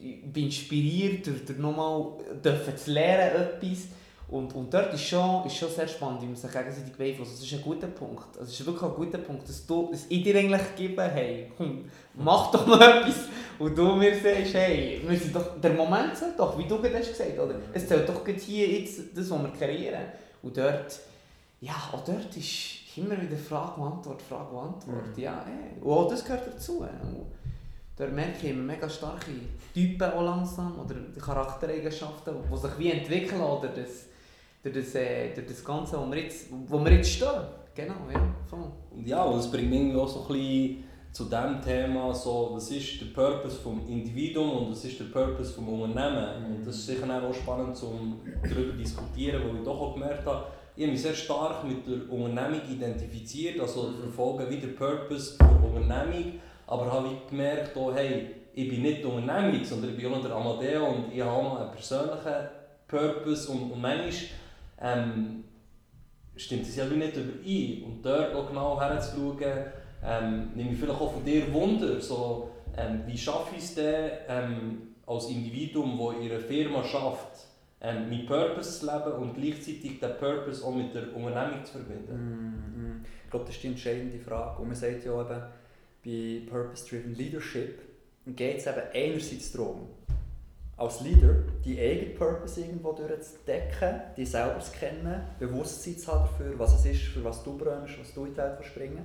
[0.00, 3.88] ich bin inspiriert, durch, durch nochmal zu lernen etwas.
[4.32, 7.34] Und, und dort ist schon, ist schon sehr spannend, wie man sich gegenseitig beeinflusst.
[7.34, 8.34] Das ist ein guter Punkt.
[8.40, 11.84] Das ist wirklich ein guter Punkt, dass, du, dass ich dir eigentlich gebe, hey, komm,
[12.14, 13.26] mach doch mal etwas.
[13.58, 16.96] Und du mir sagst, hey, wir sind doch, der Moment zählt doch, wie du gerade
[16.96, 17.56] hast gesagt oder?
[17.74, 20.04] Es zählt doch gerade hier jetzt das, was wir kreieren.
[20.42, 20.98] Und dort,
[21.60, 25.14] ja, auch dort ist immer wieder Frage und Antwort, Frage und Antwort.
[25.14, 25.22] Mhm.
[25.22, 25.78] Ja, hey.
[25.78, 26.86] Und auch das gehört dazu.
[27.98, 29.30] Dort merke ich mega starke
[29.74, 34.06] Typen auch langsam oder Charaktereigenschaften, die sich wie entwickeln oder das,
[34.62, 37.28] durch, das, äh, durch das Ganze, wo wir jetzt, wo wir jetzt stehen.
[37.74, 38.70] Genau, ja, voll.
[38.90, 42.50] Und ja, und es bringt mich irgendwie auch so ein bisschen zu dem Thema, so,
[42.52, 46.48] was ist der Purpose vom Individuum und was ist der Purpose vom Unternehmen.
[46.48, 46.56] Mhm.
[46.56, 50.26] Und das ist sicher auch spannend, um darüber zu diskutieren, weil ich doch auch gemerkt
[50.26, 54.02] habe, ich habe mich sehr stark mit der Unternehmung identifiziert, also Mhm.
[54.04, 59.02] verfolge wie der Purpose der Unternehmung, aber habe ich gemerkt, oh, hey, ich bin nicht
[59.02, 62.48] die Unternehmung, sondern ich bin auch noch der Amadeo und ich habe auch einen persönlichen
[62.88, 64.12] Purpose und, und manchmal
[64.82, 65.44] ähm,
[66.36, 67.82] stimmt es ja nicht überein.
[67.84, 69.38] Und dort auch genau herzuschauen,
[70.04, 74.10] ähm, nehme ich vielleicht auch von dir Wunder, so, ähm, wie schaffe ich es denn
[74.28, 77.46] ähm, als Individuum, das in einer Firma schafft,
[77.80, 82.14] ähm, meinen Purpose zu leben und gleichzeitig den Purpose auch mit der Unternehmung zu verbinden.
[82.14, 83.04] Mm, mm.
[83.24, 84.60] Ich glaube, das ist die entscheidende Frage.
[84.60, 85.42] Und man sagt ja eben,
[86.04, 87.80] bei Purpose-Driven Leadership
[88.26, 89.88] geht es eben einerseits darum,
[90.82, 96.58] als Leader die eigene Purpose irgendwo durchzudecken, die selber zu kennen, Bewusstsein zu haben dafür,
[96.58, 99.00] was es ist, für was du brennst, was du in die Welt willst.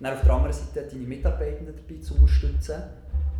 [0.00, 2.82] Dann auf der anderen Seite deine Mitarbeitenden dabei zu unterstützen,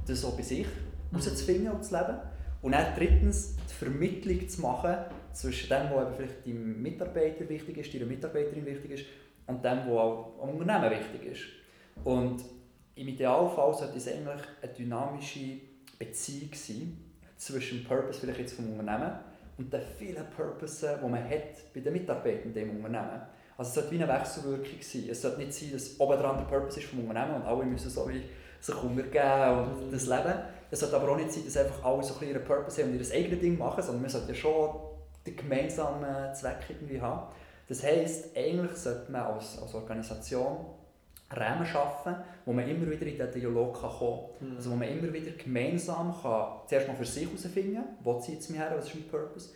[0.07, 0.67] das auch bei sich
[1.13, 2.17] herauszufinden und zu leben.
[2.63, 4.97] Und dann drittens die Vermittlung zu machen
[5.35, 9.05] zwischen dem, was vielleicht deinem Mitarbeiter wichtig ist, deiner Mitarbeiterin wichtig ist,
[9.47, 11.43] und dem, was auch am Unternehmen wichtig ist.
[12.03, 12.43] Und
[12.95, 15.59] im Idealfall sollte es eigentlich eine dynamische
[15.99, 17.04] Beziehung sein
[17.45, 19.13] zwischen dem Purpose vielleicht jetzt vom Unternehmen
[19.59, 23.23] und den vielen Purposes, die man hat bei den Mitarbeitern im Unternehmen.
[23.57, 25.05] Also es sollte wie eine Wechselwirkung sein.
[25.11, 27.91] Es sollte nicht sein, dass oben dran der Purpose ist vom Unternehmen und alle müssen
[27.91, 28.23] so wie
[28.61, 30.35] sich untergeben und das leben.
[30.71, 33.01] Es sollte aber auch nicht sein, dass einfach alle so ein ihren Purpose haben und
[33.01, 34.77] ihr eigenes Ding machen, sondern man sollte ja schon
[35.27, 37.33] den gemeinsamen Zweck irgendwie haben.
[37.69, 40.67] Das heisst, eigentlich sollte man als, als Organisation
[41.37, 44.57] Rahmen schaffen, wo man immer wieder in den Dialog kann kommen kann.
[44.57, 48.41] Also wo man immer wieder gemeinsam kann, zuerst mal für sich herausfinden kann, wo zieht
[48.41, 49.51] es mich her, was ist mein Purpose,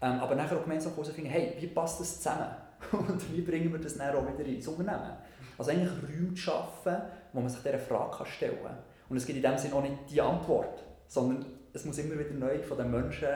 [0.00, 2.48] ähm, aber nachher auch gemeinsam herausfinden, hey, wie passt das zusammen?
[2.92, 5.16] Und wie bringen wir das dann auch wieder ins Unternehmen?
[5.56, 6.96] Also eigentlich Räume zu schaffen,
[7.32, 8.78] wo man sich dieser Frage kann stellen kann.
[9.08, 12.34] Und es gibt in dem Sinne auch nicht die Antwort, sondern es muss immer wieder
[12.34, 13.28] neu von den Menschen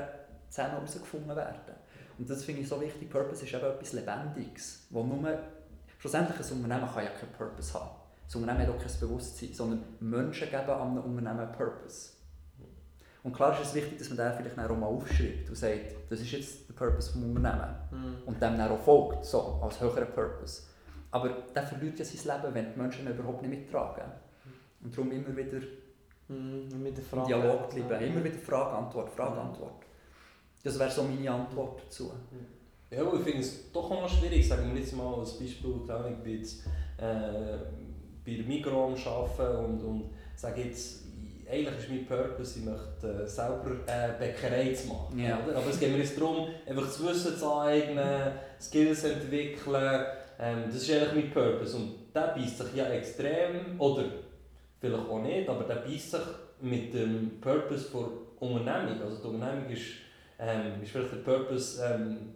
[0.49, 1.75] zusammen herausgefunden werden.
[2.19, 3.11] Und das finde ich so wichtig.
[3.11, 5.39] Purpose ist eben etwas Lebendiges, wo nur
[6.07, 7.91] Schlussendlich, ein Unternehmen kann ja keinen Purpose haben.
[8.25, 12.11] Das Unternehmen hat auch kein Bewusstsein, sondern Menschen geben einem Unternehmen einen Purpose.
[13.23, 16.21] Und klar ist es wichtig, dass man den vielleicht auch mal aufschreibt und sagt, das
[16.21, 17.77] ist jetzt der Purpose des Unternehmens.
[17.91, 18.17] Mhm.
[18.25, 20.63] Und dem dann auch folgt, so, als höherer Purpose.
[21.11, 24.13] Aber der verliert ja sein Leben, wenn die Menschen überhaupt nicht mittragen.
[24.83, 25.61] Und darum immer wieder
[26.29, 26.83] Mhm.
[26.83, 27.27] Mit der Frage.
[27.29, 29.85] Dialog bleiben, immer wieder Frage, Antwort, Frage, Antwort.
[30.65, 32.13] Das wäre so meine Antwort dazu.
[32.91, 34.47] Ja, ich finde es doch auch noch schwierig.
[34.47, 36.67] Sagen wir jetzt mal als Beispiel, keine Ahnung, ich bin jetzt
[36.99, 37.59] äh,
[38.25, 41.07] bei Migros am Arbeiten und, und sage jetzt,
[41.51, 45.19] eigentlich ist mein Purpose, ich möchte äh, selber äh, Bäckerei zu machen.
[45.19, 45.39] Ja.
[45.45, 45.57] Oder?
[45.57, 50.05] Aber es geht mir jetzt darum, einfach das Wissen zu eignen, Skills zu entwickeln.
[50.39, 51.77] Ähm, das ist eigentlich mein Purpose.
[51.77, 54.05] Und der beißt sich ja extrem, oder
[54.81, 56.21] vielleicht auch nicht, aber der beißt sich
[56.61, 59.01] mit dem Purpose der Unternehmung.
[59.03, 59.83] Also die Unternehmung ist,
[60.39, 62.36] ähm, ist vielleicht der Purpose, ähm,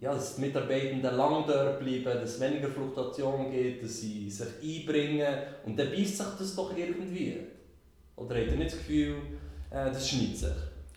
[0.00, 4.48] ja, dass die Mitarbeitenden lang dort bleiben, dass es weniger Fluktuation gibt, dass sie sich
[4.62, 5.28] einbringen.
[5.66, 7.38] Und dann beißt sich das doch irgendwie.
[8.16, 9.16] Oder habt ihr nicht das Gefühl,
[9.70, 10.48] äh, das schneidet sich?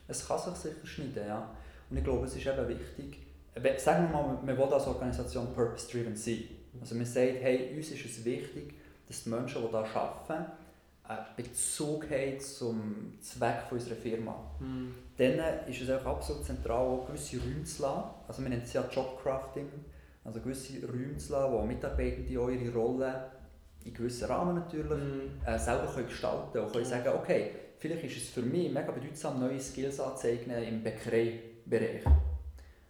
[0.07, 1.49] Es kann sich sicher schneiden, ja.
[1.89, 3.19] Und ich glaube, es ist eben wichtig,
[3.77, 6.43] sagen wir mal, man will als Organisation purpose-driven sein.
[6.79, 8.73] Also man sagt, hey, uns ist es wichtig,
[9.07, 10.51] dass die Menschen, die hier arbeiten,
[11.05, 14.35] einen Bezug haben zum Zweck unserer Firma.
[14.59, 14.93] Mhm.
[15.17, 18.03] Dann ist es auch absolut zentral, auch gewisse Räume zu lassen.
[18.27, 19.67] Also man nennt es ja Jobcrafting.
[20.23, 23.31] Also gewisse Räume zu lassen, wo Mitarbeitende auch ihre Rolle
[23.83, 25.41] in gewissen Rahmen natürlich Mhm.
[25.45, 29.41] äh, selber können gestalten und können sagen, okay, vielleicht ist es für mich mega bedeutsam,
[29.41, 32.03] neue Skills anzueignen im Bäckereibereich.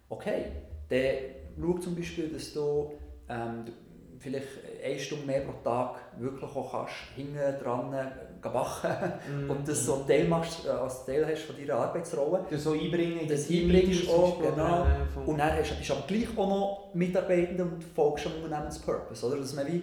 [0.08, 0.44] Okay,
[0.88, 1.16] dann
[1.60, 2.92] schau zum Beispiel, dass du
[3.28, 3.64] ähm,
[4.24, 4.46] vielleicht
[4.84, 7.90] eine Stunde mehr pro Tag wirklich auch kannst, hinten dran
[8.42, 9.12] backen
[9.44, 9.50] Mhm.
[9.50, 12.44] und das so Teil machst, äh, als Teil hast von deiner Arbeitsrolle.
[12.50, 14.84] Das so einbringen in Das einbringst auch, genau.
[14.84, 19.26] äh, Und dann hast, bist du aber gleich auch noch Mitarbeitender und folgst am Unternehmenspurpose.
[19.26, 19.36] Oder?
[19.38, 19.82] Dass man wie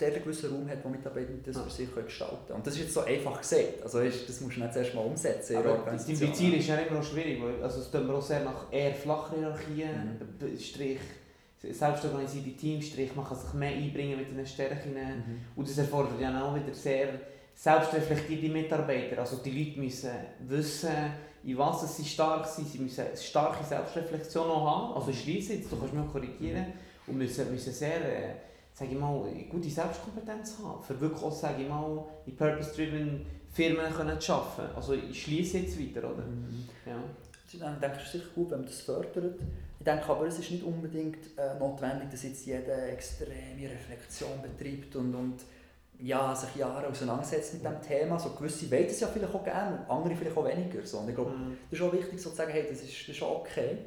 [0.00, 2.56] der einen gewissen Raum hat, wo Mitarbeiter das für sich gestalten können.
[2.58, 3.82] Und das ist jetzt so einfach gesagt.
[3.82, 6.30] Also das musst du nicht zuerst mal umsetzen in der Aber Organisation.
[6.30, 8.94] Beziehung ist ja immer noch schwierig, weil also es tun wir auch sehr nach eher
[8.94, 10.58] flachen Hierarchien, Mhm.
[10.58, 10.98] Strich
[11.72, 15.40] selbstorganisierte Teams, Strich man kann sich mehr einbringen mit den Stärken Mhm.
[15.56, 17.08] und das erfordert ja auch wieder sehr
[17.54, 20.90] selbstreflektierte Mitarbeiter, also die Leute müssen wissen,
[21.44, 25.70] in was sie stark sind, sie müssen eine starke Selbstreflexion auch haben, also schließen jetzt,
[25.70, 26.66] du kannst mich auch korrigieren,
[27.06, 28.34] und müssen, müssen sehr, äh,
[28.72, 33.92] sage ich mal, gute Selbstkompetenz haben, für wirklich auch, sage ich mal, in purpose-driven Firmen
[33.94, 34.74] können zu arbeiten.
[34.74, 36.24] Also ich schließe jetzt weiter, oder?
[36.24, 36.68] Mhm.
[36.86, 36.96] Ja.
[37.46, 39.38] Ich denke, es ist sicher gut, wenn man das fördert.
[39.78, 44.96] Ich denke aber, es ist nicht unbedingt äh, notwendig, dass jetzt jeder extreme Reflexion betreibt
[44.96, 45.36] und, und
[45.98, 48.18] ja, sich Jahre auseinandersetzt mit diesem Thema.
[48.18, 50.84] So gewisse wollen es ja vielleicht auch gerne, andere vielleicht auch weniger.
[50.86, 50.98] So.
[50.98, 51.56] Und ich glaube, Mhm.
[51.70, 53.78] das ist auch wichtig, so zu sagen, hey, das ist, das ist auch okay.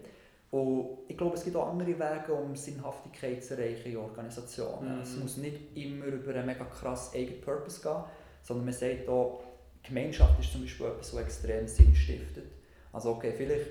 [0.51, 4.95] Und ich glaube, es gibt auch andere Wege, um Sinnhaftigkeit zu erreichen in Organisationen.
[4.97, 5.01] Mhm.
[5.01, 8.03] Es muss nicht immer über einen mega krass eigenen Purpose gehen,
[8.43, 9.43] sondern man sagt auch,
[9.83, 12.45] Gemeinschaft ist zum Beispiel etwas, das extrem Sinn stiftet.
[12.93, 13.67] Also okay, vielleicht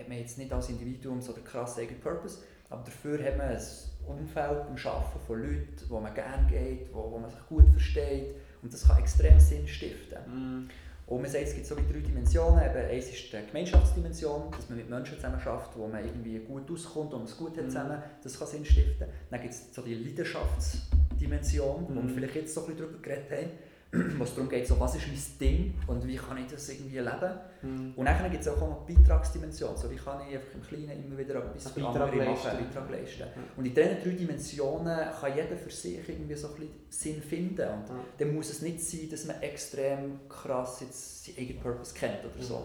[0.00, 3.48] hat man jetzt nicht als Individuum so den krassen eigenen Purpose, aber dafür hat man
[3.48, 3.60] ein
[4.06, 8.34] Umfeld im Arbeiten von Leuten, wo man gerne geht, wo, wo man sich gut versteht
[8.62, 10.18] und das kann extrem Sinn stiften.
[10.26, 10.68] Mhm.
[11.06, 12.60] Und man sagt, es gibt so wie drei Dimensionen.
[12.64, 16.70] Eben, eins ist die Gemeinschaftsdimension, dass man mit Menschen zusammen schafft, wo man irgendwie gut
[16.70, 17.70] auskommt und es gut hat Mhm.
[17.70, 18.02] zusammen.
[18.22, 19.08] Das kann Sinn stiften.
[19.28, 22.10] Dann gibt es so die Leidenschaftsdimension, wo wir Mhm.
[22.10, 23.50] vielleicht jetzt so ein bisschen darüber geredet haben,
[23.92, 26.98] wo es darum geht, so, was ist mein Ding und wie kann ich das irgendwie
[26.98, 27.40] leben.
[27.62, 27.92] Mhm.
[27.96, 31.04] Und dann gibt es auch noch die Beitragsdimension, so wie kann ich einfach im Kleinen
[31.04, 33.20] immer wieder etwas für andere machen, Beitrag leisten.
[33.20, 33.26] Ja.
[33.56, 37.68] Und in diesen drei Dimensionen kann jeder für sich irgendwie so ein bisschen Sinn finden.
[37.68, 38.04] Und Ja.
[38.18, 42.42] dann muss es nicht sein, dass man extrem krass jetzt seinen eigenen Purpose kennt oder
[42.42, 42.64] so.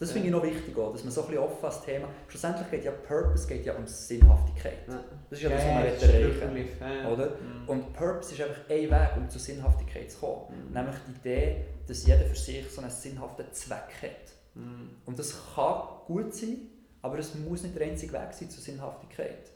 [0.00, 0.14] Das Ja.
[0.14, 2.08] finde ich noch wichtig, auch, dass man so ein bisschen offen als Thema...
[2.26, 4.78] Schlussendlich geht ja Purpose geht ja um Sinnhaftigkeit.
[4.88, 5.04] Ja.
[5.28, 7.08] Das ist ja das, was man erreichen ja.
[7.10, 7.26] Oder?
[7.26, 7.68] Mhm.
[7.68, 10.68] Und Purpose ist einfach ein Weg, um zur Sinnhaftigkeit zu kommen.
[10.68, 10.72] Mhm.
[10.72, 14.32] Nämlich die Idee, dass jeder für sich so einen sinnhaften Zweck hat.
[14.54, 14.90] Mhm.
[15.04, 16.56] Und das kann gut sein,
[17.02, 19.50] aber es muss nicht der einzige Weg sein zur Sinnhaftigkeit.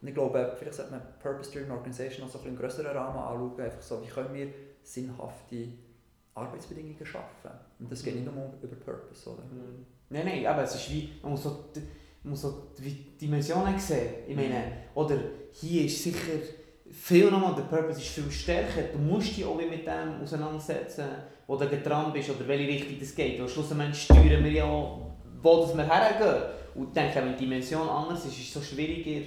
[0.00, 3.18] Und ich glaube, vielleicht sollte man Purpose-Driven Organisation auch so ein bisschen im grösseren Rahmen
[3.18, 4.46] anschauen, einfach so, wie können wir
[4.82, 5.68] sinnhafte
[6.34, 7.50] Arbeitsbedingungen schaffen.
[7.78, 9.42] Und das geht nicht nur über Purpose, oder?
[9.44, 9.84] Mhm.
[10.08, 11.80] Nein, nein, aber es ist wie, man muss so, die-
[12.22, 14.14] man muss so die Dimensionen sehen.
[14.28, 15.16] Ich meine, oder
[15.52, 16.18] hier ist sicher
[16.90, 18.82] viel nochmal, der Purpose ist viel stärker.
[18.92, 21.04] Du musst dich auch mit dem auseinandersetzen,
[21.46, 23.40] wo du dran bist oder welche Richtung das geht.
[23.40, 25.12] Weil schlussendlich steuern wir ja auch,
[25.42, 26.42] wo das wir hergehen.
[26.74, 29.26] Und ich denke, wenn die Dimension anders ist, ist es so schwieriger,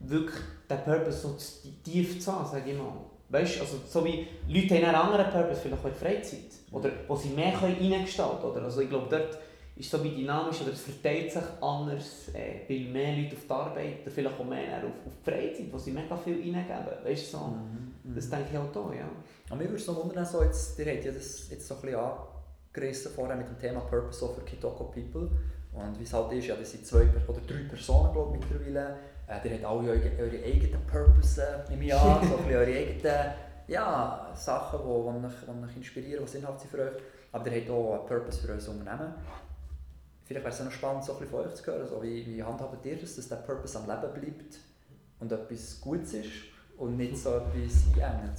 [0.00, 2.92] wirklich den Purpose so zu- tief zu haben, sage ich mal.
[3.28, 6.50] Weißt also so wie Leute haben einen anderen Purpose, vielleicht auch in Freizeit.
[6.70, 8.64] Oder wo sie mehr reingestalten können.
[8.64, 9.38] Also ich glaube, dort
[9.76, 13.52] ist so wie dynamisch oder es verteilt sich anders, äh, weil mehr Leute auf die
[13.52, 17.04] Arbeit oder vielleicht auch mehr auf, auf die Freizeit, wo sie mega viel reingeben.
[17.04, 17.38] Weißt so.
[17.38, 18.14] Mhm.
[18.14, 19.08] Das denke ich auch da, ja.
[19.48, 21.80] Aber mir würde es noch wundern, so jetzt, ihr habt ja das jetzt so ein
[21.80, 22.00] bisschen
[22.74, 25.30] angerissen vorher mit dem Thema Purpose so für Kitoko People.
[25.72, 28.96] Und wie es halt ist, ja, das sind zwei oder drei Personen glaube ich, mittlerweile.
[29.26, 33.32] Äh, ihr habt alle eure, eure eigenen Purpose äh, im Jahr, so ein eure eigenen
[33.66, 37.02] ja, Sachen, die, die, euch, die euch inspirieren, die sinnhaft sind für euch.
[37.32, 39.14] Aber ihr habt auch einen Purpose für euer Unternehmen.
[40.24, 42.26] Vielleicht wäre es auch noch spannend, so ein bisschen von euch zu hören, so wie,
[42.26, 44.58] wie handhabt ihr das, dass der Purpose am Leben bleibt
[45.20, 46.32] und etwas Gutes ist
[46.78, 48.38] und nicht so etwas einengt?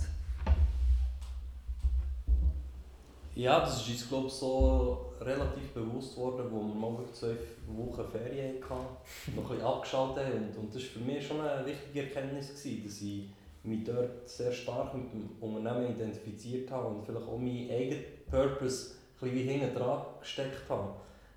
[3.36, 7.36] Ja, das ist uns glaube so relativ bewusst worden, wo wir mal zwei
[7.68, 10.38] Wochen Ferien hatten, noch ein bisschen abgeschaltet haben.
[10.38, 13.30] Und, und das war für mich schon eine wichtige Erkenntnis, gewesen, dass ich
[13.64, 18.96] mich dort sehr stark mit dem Unternehmen identifiziert habe und vielleicht auch meinen eigenen Purpose
[19.22, 20.94] ein bisschen hinten dran gesteckt habe.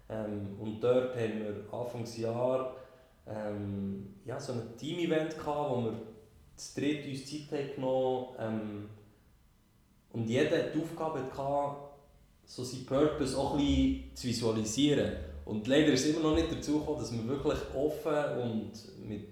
[0.09, 2.77] Ähm, und dort haben wir Anfangsjahr
[3.27, 5.95] ähm, ja, so ein Team-Event gehabt, wo wir
[6.55, 8.89] zu dritt uns Zeit haben genommen ähm,
[10.13, 11.88] und jeder die Aufgabe hatte,
[12.49, 15.13] so seinen Purpose auch ein bisschen zu visualisieren.
[15.45, 18.73] Und leider ist es immer noch nicht dazu gekommen, dass wir wirklich offen und
[19.07, 19.29] mit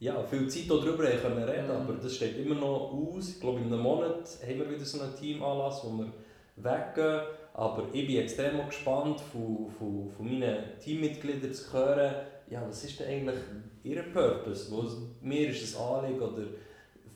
[0.00, 1.70] ja, viel Zeit darüber reden können reden, Mhm.
[1.70, 3.30] aber das steht immer noch aus.
[3.30, 6.12] Ich glaube, in einem Monat haben wir wieder so einen Teamanlass, wo wir
[6.56, 7.22] weggehen.
[7.54, 12.14] Aber ich bin extrem gespannt, von, von, von meinen Teammitgliedern zu hören,
[12.50, 13.38] ja, was ist denn eigentlich
[13.84, 14.70] ihr Purpose?
[14.70, 14.84] Wo,
[15.20, 16.42] mir ist es Anliegen oder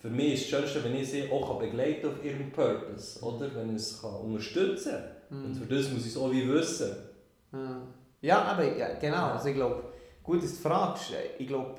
[0.01, 3.53] für mich ist das Schönste, wenn ich sie auch begleiten auf ihrem Purpose, oder?
[3.55, 5.16] Wenn ich es kann unterstützen kann.
[5.31, 6.97] Und für das muss ich es auch wie wissen.
[7.53, 7.83] Ja.
[8.21, 9.33] Ja, aber ja, genau.
[9.33, 9.85] Also ich glaube,
[10.23, 11.13] gut, dass du fragst.
[11.39, 11.75] Ich glaube,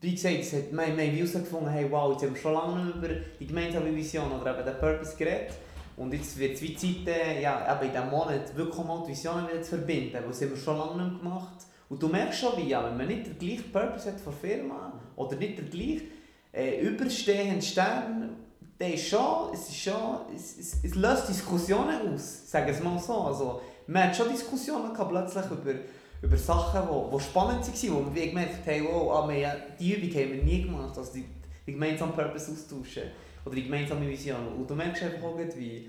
[0.00, 3.08] wie gesagt, es hat, wir haben herausgefunden, hey, wow, jetzt haben wir schon lange über
[3.40, 5.54] die gemeinsame Vision oder eben den Purpose geredet.
[5.96, 9.12] Und jetzt wird es wie Zeit, äh, ja, eben in diesem Monat wirklich mal die
[9.12, 10.18] Visionen wieder zu verbinden.
[10.26, 11.66] Das haben wir schon lange nicht gemacht.
[11.88, 14.50] Und du merkst schon, wie, ja, wenn man nicht den gleichen Purpose hat von der
[14.50, 16.10] Firma oder nicht den gleichen
[16.52, 18.36] äh, überstehenden Stern,
[18.78, 22.82] der ist schon, es ist schon, es, es, es löst Diskussionen aus, sagen wir es
[22.82, 23.14] mal so.
[23.14, 25.74] Also, man hat schon Diskussionen gehabt, plötzlich über,
[26.22, 30.20] über Sachen, die, die spannend waren, wo wir gemerkt haben, oh, ah, wir, die Übung
[30.20, 31.24] haben wir nie gemacht, also die,
[31.66, 33.04] die gemeinsamen Purpose austauschen
[33.44, 34.48] oder die gemeinsame Vision.
[34.58, 35.88] Und du merkst einfach auch, wie,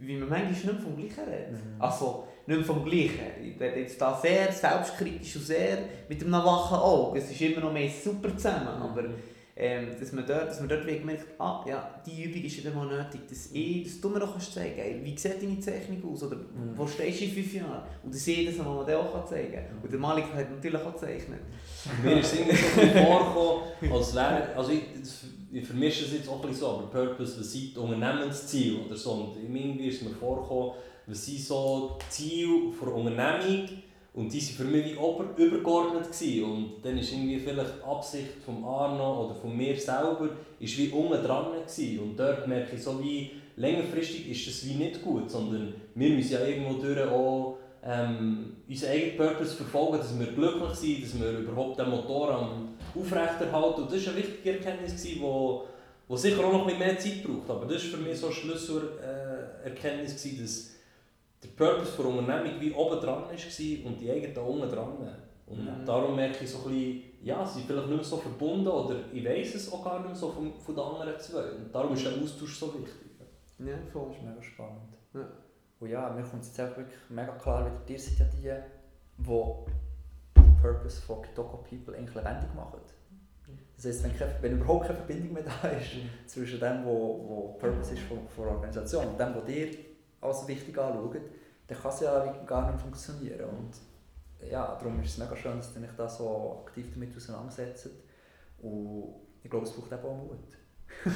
[0.00, 1.52] wie man manchmal nicht mehr vom Gleichen redet.
[1.52, 1.80] Mhm.
[1.82, 3.42] Also, nicht mehr vom Gleichen.
[3.42, 7.18] Ich rede jetzt da sehr selbstkritisch und sehr mit einem wachen Auge.
[7.18, 9.04] Es ist immer noch mehr super zusammen, aber
[9.56, 12.72] ähm, dass man dort, dass man dort wie gemerkt ah ja, die Übung ist wieder
[12.72, 16.22] mal nötig, dass, ich, dass du mir noch zeigen kannst, wie sieht deine Zeichnung aus
[16.24, 16.76] oder Mhm.
[16.76, 19.78] wo stehst du in fünf Jahren und dass ich das mal dir auch zeigen kann.
[19.82, 21.40] Und der Malik hat natürlich auch gezeichnet.
[22.02, 24.82] Mir ist es irgendwie so vorgekommen, als wäre, also ich,
[25.52, 28.96] ich vermische es jetzt auch ein bisschen so, aber Purpose, was sind die Unternehmensziele oder
[28.96, 29.12] so.
[29.12, 30.72] Und irgendwie ist es mir vorgekommen,
[31.06, 33.68] was sind so Ziele der Unternehmung
[34.14, 36.04] und die waren für mich wie ober übergeordnet.
[36.04, 36.44] Gewesen.
[36.44, 40.88] Und dann ist irgendwie vielleicht die Absicht von Arno oder von mir selber ist wie
[40.88, 41.98] unten dran gewesen.
[41.98, 46.32] Und dort merke ich so wie, längerfristig ist das wie nicht gut, sondern wir müssen
[46.32, 51.38] ja irgendwo durch auch ähm, unseren eigenen Purpose verfolgen, dass wir glücklich sind, dass wir
[51.40, 53.82] überhaupt den Motor am aufrechterhalten.
[53.82, 55.64] Und das war eine wichtige Erkenntnis, die wo,
[56.06, 57.50] wo sicher auch noch ein bisschen mehr Zeit braucht.
[57.50, 60.73] Aber das war für mich so eine Schlüsselerkenntnis, dass
[61.44, 64.92] der Purpose der Unternehmung wie oben dran war und die eigenen unten dran.
[65.46, 65.84] Und Mhm.
[65.84, 68.96] darum merke ich so ein bisschen, ja, sie sind vielleicht nicht mehr so verbunden oder
[69.12, 71.42] ich weiß es auch gar nicht mehr so von, von den anderen zwei.
[71.50, 73.10] Und darum ist der Austausch so wichtig.
[73.58, 74.08] Ja, voll.
[74.08, 74.80] Das ist mega spannend.
[75.12, 75.28] Ja.
[75.80, 79.22] Und ja, mir kommt es jetzt auch wirklich mega klar, wieder ihr seid ja die,
[79.22, 82.80] die den Purpose von Kitoko People eigentlich lebendig machen.
[83.76, 85.90] Das heisst, wenn, keine, wenn überhaupt keine Verbindung mehr da ist
[86.26, 86.90] zwischen dem, wo,
[87.28, 89.68] wo Purpose ist von, von der Organisation und dem, was ihr
[90.24, 91.16] als wichtig anschaut,
[91.66, 93.48] dann kann es ja gar nicht funktionieren.
[93.48, 93.72] Und
[94.50, 97.88] ja, darum ist es mega schön, dass ihr euch da so aktiv damit auseinandersetzt.
[98.60, 100.38] Und ich glaube, es braucht eben auch Mut.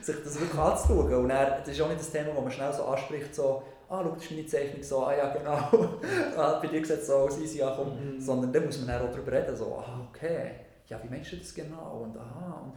[0.00, 1.14] sich das wirklich anzuschauen.
[1.14, 4.02] Und dann, das ist auch nicht das Thema, das man schnell so anspricht, so, ah,
[4.02, 5.50] schau, das ist meine Zeichnung, so, ah ja, genau,
[6.36, 8.14] ah, bei dir sieht es so aus, easy, ja, komm.
[8.14, 8.20] Mhm.
[8.20, 10.52] Sondern dann muss man dann auch darüber reden, so, ah, okay,
[10.86, 12.02] ja, wie meinst du das genau?
[12.04, 12.74] Und aha, und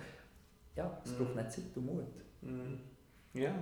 [0.75, 1.41] ja, es braucht Mhm.
[1.41, 2.05] nicht Zeit und Mut.
[2.41, 2.79] Mhm.
[3.33, 3.53] Ja.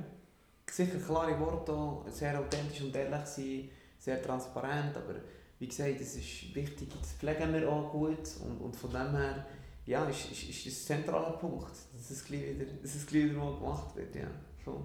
[0.73, 5.13] Sicher klare Worte, sehr authentisch und ehrlich sein, sehr transparent, aber
[5.59, 9.45] wie gesagt, das ist wichtig, das pflegen wir auch gut und, und von dem her
[9.85, 13.25] ja, ist, ist, ist das ein zentraler Punkt, dass es gleich wieder, dass es gleich
[13.25, 14.15] wieder mal gemacht wird.
[14.15, 14.27] Ja.
[14.63, 14.83] Schon.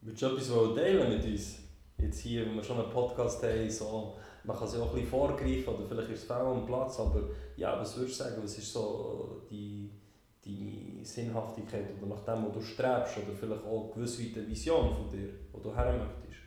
[0.00, 1.58] Würdest du etwas teilen mit uns?
[1.98, 5.08] Jetzt hier, wenn wir schon einen Podcast haben, so, man kann sich auch ein bisschen
[5.08, 8.58] vorgreifen oder vielleicht ist es fehl am Platz, aber ja, was würdest du sagen, was
[8.58, 9.88] ist so die,
[10.44, 15.28] die Sinnhaftigkeit oder nach dem, wo du strebst oder vielleicht auch gewisse Vision von dir,
[15.52, 16.40] wo du her möchtest?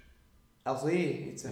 [0.64, 1.52] Also ich, jetzt, Ja.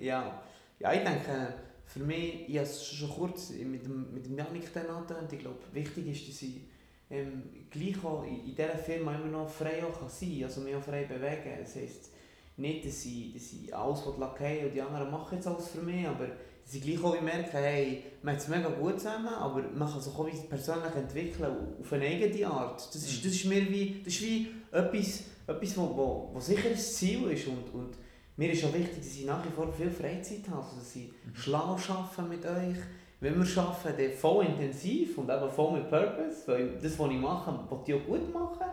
[0.00, 0.42] ja.
[0.78, 0.92] ja.
[0.92, 1.54] Ich denke,
[1.86, 5.38] für mich, ich habe es schon kurz mit dem, mit dem Janik dann angetönt, ich
[5.40, 6.60] glaube, wichtig ist, dass ich
[7.08, 10.60] ähm, gleich auch in, in dieser Firma immer noch frei auch kann sein kann, also
[10.60, 11.58] mich auch frei bewegen.
[11.60, 12.10] Das heisst,
[12.56, 16.06] nicht, dass ich, dass ich alles lackieren und die anderen machen jetzt alles für mich,
[16.06, 16.26] aber
[16.66, 19.88] dass ich gleich auch wie merke, hey, man hat es mega gut zusammen, aber man
[19.88, 22.88] kann sich auch persönlich entwickeln, auf eine eigene Art.
[22.92, 26.68] Das ist, das ist mir wie, das ist wie etwas, etwas wo, wo, wo sicher
[26.68, 27.96] ein Ziel ist und, und
[28.36, 31.08] mir ist auch wichtig, dass ich nach wie vor viel Freizeit habe, also dass ich
[31.34, 32.82] schlau arbeite mit euch.
[33.20, 37.16] Wenn wir arbeiten, dann voll intensiv und eben voll mit Purpose, weil das, was ich
[37.16, 38.66] mache, will ich auch gut machen.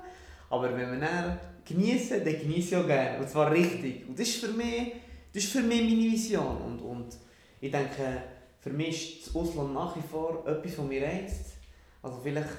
[0.49, 3.19] Aber wenn wir dann genießen, dann genieße ich auch gerne.
[3.19, 4.07] Und zwar richtig.
[4.07, 4.93] Und das ist für mich,
[5.31, 6.57] das ist für mich meine Vision.
[6.57, 7.17] Und, und
[7.63, 8.21] ich denke,
[8.59, 11.53] für mich ist das Ausland nach wie vor etwas, was mich reizt.
[12.01, 12.49] Also vielleicht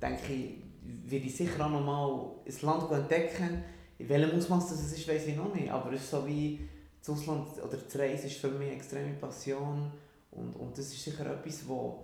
[0.00, 3.62] denke ich, werde ich sicher auch noch mal ein Land entdecken.
[3.98, 5.70] In welchem Ausmaß das ist, weiß ich noch nicht.
[5.70, 6.66] Aber es ist so wie
[6.98, 9.92] das Ausland oder das Reisen ist für mich eine extreme Passion.
[10.30, 12.02] Und, und das ist sicher etwas, wo,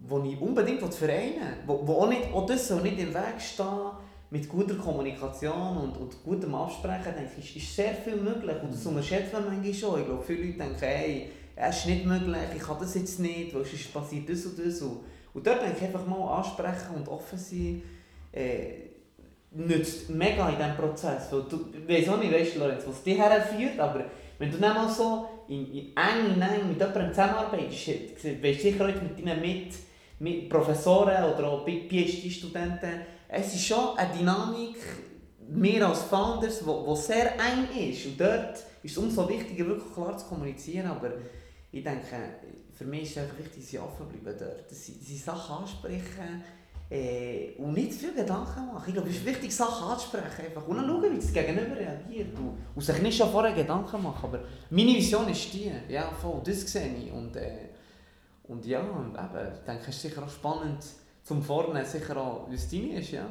[0.00, 1.56] wo ich unbedingt vereinen will.
[1.66, 3.92] Wo, wo auch, nicht, auch das soll nicht im Weg stehen
[4.28, 7.14] mit guter Kommunikation und, und gutem Absprechen.
[7.16, 8.56] Denke ich, ist, ist sehr viel möglich.
[8.62, 10.00] Und das unterschätzt man manchmal schon.
[10.00, 13.54] Ich glaube, viele Leute denken, hey, es ist nicht möglich, ich kann das jetzt nicht,
[13.54, 14.82] weil sonst passiert das und das.
[14.82, 17.82] Und, dort denke ich einfach mal ansprechen und offen sein.
[18.32, 18.84] Äh,
[19.54, 21.28] nützt mega in diesem Prozess.
[21.30, 24.04] Weil du, weiss auch nicht, weißt, Lorenz, was dich herführt, aber
[24.38, 27.88] wenn du dann mal so in, in eng, in eng mit jemandem zusammenarbeitest,
[28.42, 29.74] weißt sicher heute mit deinen mit,
[30.18, 34.76] mit Professoren oder auch PhD-Studenten, es ist schon eine Dynamik,
[35.48, 38.06] wir als Founders, die sehr eng ist.
[38.06, 40.86] Und dort ist es umso wichtiger, wirklich klar zu kommunizieren.
[40.86, 41.12] Aber
[41.78, 42.06] ich denke,
[42.72, 44.70] für mich ist es einfach wichtig, dass sie offen bleiben dort.
[44.70, 46.42] Dass sie, sie Sachen ansprechen
[46.90, 48.84] äh, und nicht zu viel Gedanken machen.
[48.88, 50.44] Ich glaube, es ist wichtig, Sachen anzusprechen.
[50.46, 50.66] Einfach.
[50.66, 52.36] Und dann schauen, wie das Gegenüber reagiert.
[52.38, 54.20] Und, und sich nicht schon vorher Gedanken machen.
[54.24, 55.72] Aber meine Vision ist die.
[55.88, 57.12] Ja, voll, das sehe ich.
[57.12, 57.68] Und, äh,
[58.44, 60.84] und ja, eben, ich denke, es ist sicher auch spannend
[61.22, 63.26] zum Vorne sicher auch, wie es deine ist, ja.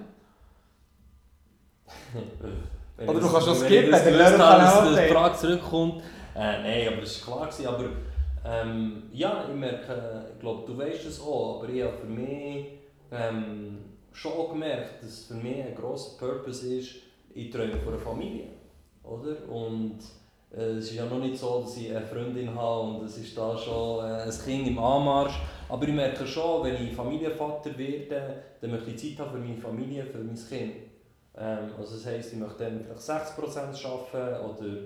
[2.97, 5.13] Wenn Oder du das- kannst wenn skippen, das habe, kann auch dass die updaten.
[5.15, 6.03] Frage zurückkommt.
[6.35, 7.49] Äh, nein, aber das war klar.
[7.49, 7.67] Gewesen.
[7.67, 7.83] Aber
[8.45, 12.65] ähm, ja, ich merke, ich glaube, du weißt es auch, aber ich habe für mich
[13.11, 13.77] ähm,
[14.11, 16.95] schon auch gemerkt, dass für mich ein grosser Purpose ist,
[17.33, 18.47] ich träume von einer Familie.
[19.03, 19.35] Oder?
[19.49, 19.99] Und
[20.55, 23.37] äh, es ist ja noch nicht so, dass ich eine Freundin habe und es ist
[23.37, 25.39] da schon äh, ein Kind im Anmarsch.
[25.69, 29.57] Aber ich merke schon, wenn ich Familienvater werde, dann möchte ich Zeit haben für meine
[29.57, 30.73] Familie, für mein Kind.
[31.35, 34.77] Ähm, also das heisst, ich möchte dann vielleicht 60% arbeiten oder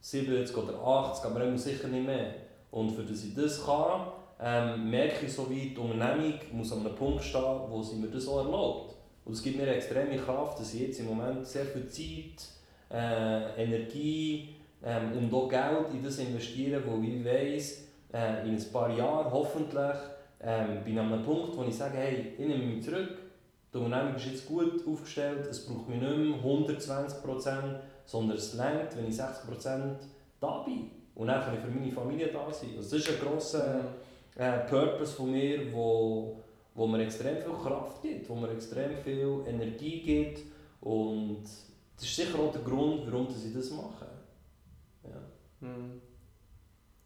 [0.00, 2.34] 70 oder 80, aber immer sicher nicht mehr.
[2.72, 4.08] Und für dass ich das kann,
[4.40, 8.08] ähm, merke ich so wie die Unternehmung muss an einem Punkt stehen, wo sie mir
[8.08, 8.96] das auch erlaubt.
[9.24, 12.48] Und es gibt mir extreme Kraft, dass ich jetzt im Moment sehr viel Zeit,
[12.90, 14.48] äh, Energie
[14.84, 19.30] ähm, und auch Geld in das investiere, wo ich weiss, äh, in ein paar Jahren
[19.30, 19.96] hoffentlich
[20.40, 23.16] ähm, bin ich an einem Punkt, wo ich sage, hey, ich nehme mich zurück,
[23.72, 28.96] die Unternehmung ist jetzt gut aufgestellt, es braucht mich nicht mehr 120%, sondern es reicht,
[28.96, 29.94] wenn ich 60%
[30.40, 30.90] da bin.
[31.14, 32.70] Und dann kann ich für meine Familie da sein.
[32.76, 33.80] Also das ist ein grosser
[34.36, 36.36] äh, Purpose von mir, wo,
[36.74, 40.40] wo mir extrem viel Kraft gibt, wo mir extrem viel Energie gibt.
[40.80, 41.44] Und
[41.96, 44.06] das ist sicher auch der Grund, warum ich das mache.
[45.04, 45.68] Ja.
[45.68, 46.00] Mhm.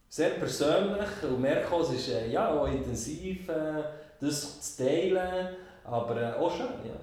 [0.09, 3.83] Sehr persönlich und merke auch, es ist äh, ja, auch intensiv, äh,
[4.21, 6.67] das zu teilen, aber äh, auch schön.
[6.85, 6.95] Ja.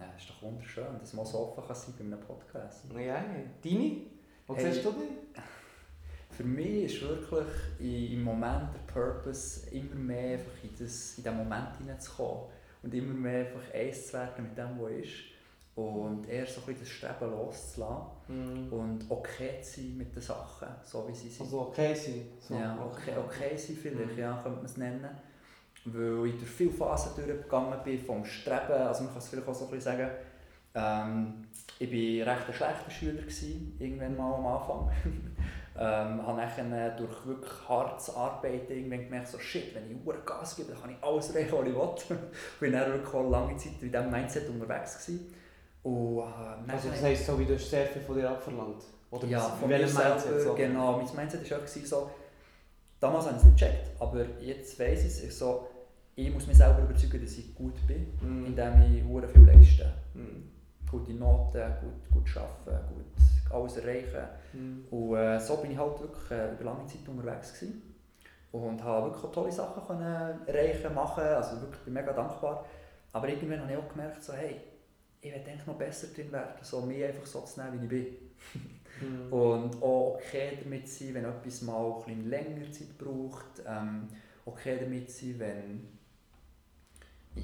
[0.00, 2.84] Ja, das ist doch wunderschön, dass man so offen kann sein bei einem Podcast.
[2.94, 3.24] Ja,
[3.62, 3.96] deine?
[4.46, 4.72] Was Hey.
[4.72, 5.42] siehst du denn?
[6.38, 7.46] Für mich ist wirklich
[7.80, 12.44] im Moment der Purpose, immer mehr einfach in, das, in diesen Moment hineinzukommen
[12.84, 15.12] und immer mehr einfach eins zu werden mit dem, was ist.
[15.74, 18.72] Und eher so ein bisschen das Streben loszulassen Mhm.
[18.72, 21.46] und okay zu sein mit den Sachen, so wie sie sind.
[21.46, 22.22] Also okay sein.
[22.40, 22.54] So.
[22.54, 24.18] ja, okay, okay sein vielleicht, Mhm.
[24.18, 25.08] ja, könnte man es nennen.
[25.86, 29.54] Weil ich durch viele Phasen durchgegangen bin, vom Streben, also man kann es vielleicht auch
[29.54, 30.10] so ein bisschen sagen,
[30.74, 31.34] ähm,
[31.80, 34.90] ich war recht ein schlechter Schüler, gewesen, irgendwann mal am Anfang.
[35.80, 40.56] ähm, habe dann durch wirklich hartes Arbeiten irgendwann gemerkt, so shit, wenn ich Uhr Gas
[40.56, 41.68] gebe, dann kann ich alles erreichen, was
[42.02, 42.18] ich will.
[42.68, 45.06] ich war dann wirklich auch lange Zeit in diesem Mindset unterwegs.
[45.06, 45.34] Gewesen.
[45.84, 48.82] Und, äh, Also das heisst, so wie du hast sehr viel von dir abverlangt.
[49.10, 50.40] Oder ja, von mir welchem Mindset?
[50.42, 50.54] So.
[50.54, 50.96] genau.
[50.98, 52.10] Mein Mindset war auch so,
[53.00, 55.68] damals habe ich es nicht gecheckt, aber jetzt weiss ich es, so,
[56.16, 58.46] ich muss mich selber überzeugen, dass ich gut bin, Mhm.
[58.46, 59.92] indem ich hure viel leiste.
[60.14, 60.50] Mhm.
[60.90, 63.04] Gute Noten, gut, gut arbeiten, gut
[63.50, 64.28] alles erreichen.
[64.52, 64.84] Mhm.
[64.90, 67.94] Und äh, so bin ich halt wirklich äh, über lange Zeit unterwegs gewesen.
[68.50, 72.64] Und habe wirklich tolle Sachen können erreichen, machen, also wirklich bin mega dankbar.
[73.12, 74.56] Aber irgendwann habe ich auch gemerkt, so, hey,
[75.20, 77.90] ich will eigentlich noch besser drin werden, so mich einfach so zu nehmen, wie ich
[77.90, 78.06] bin.
[79.00, 79.32] Mhm.
[79.32, 83.62] Und auch okay damit sein, wenn etwas mal ein bisschen länger Zeit braucht.
[83.66, 84.08] Ähm,
[84.44, 85.97] okay damit sein, wenn,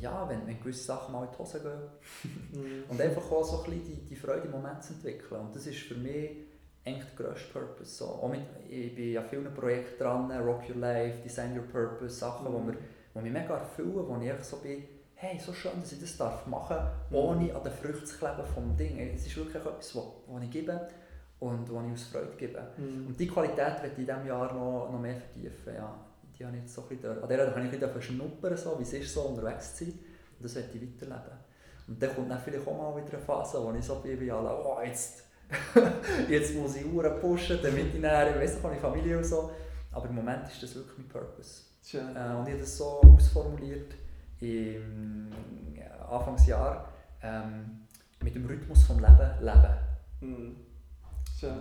[0.00, 2.62] ja, wenn, wenn gewisse Sachen mal in die Hose gehen.
[2.62, 2.84] Mhm.
[2.88, 5.40] Und einfach auch so ein bisschen die, die Freude im Moment zu entwickeln.
[5.40, 6.30] Und das ist für mich
[6.84, 7.90] eigentlich der grösste Purpose.
[7.90, 12.16] So, auch mit, ich bin an vielen Projekten dran, Rock Your Life, Design Your Purpose,
[12.16, 12.76] Sachen, wo, mir,
[13.14, 14.84] wo mich mega erfüllen, wo ich einfach so bin,
[15.14, 18.44] hey, so schön, dass ich das darf machen darf, ohne an den Früchten zu kleben
[18.54, 18.98] vom Ding.
[18.98, 20.88] Es ist wirklich etwas, was ich gebe
[21.40, 22.62] und was ich aus Freude gebe.
[22.76, 23.06] Mhm.
[23.08, 25.74] Und die Qualität möchte ich in diesem Jahr noch, noch mehr vertiefen.
[25.74, 25.94] Ja.
[26.38, 28.78] Die habe ich jetzt so ein bisschen, an der habe ich ein bisschen schnuppern, so,
[28.78, 29.94] wie es ist, so unterwegs zu sein.
[30.38, 31.38] Und das möchte ich weiterleben.
[31.86, 34.30] Und dann kommt dann vielleicht auch mal wieder eine Phase, wo ich so bin wie
[34.30, 35.24] alle, oh, jetzt,
[36.28, 39.50] jetzt muss ich Uhren pushen, damit ich näher, weiss ich, meine Familie und so.
[39.92, 41.62] Aber im Moment ist das wirklich mein Purpose.
[41.84, 42.16] Schön.
[42.16, 43.94] Äh, und ich habe das so ausformuliert
[44.40, 45.30] im
[45.76, 46.88] ja, Anfangsjahr
[47.22, 47.86] ähm,
[48.22, 49.76] mit dem Rhythmus vom Leben leben.
[50.20, 50.56] Mhm.
[51.38, 51.58] Schön.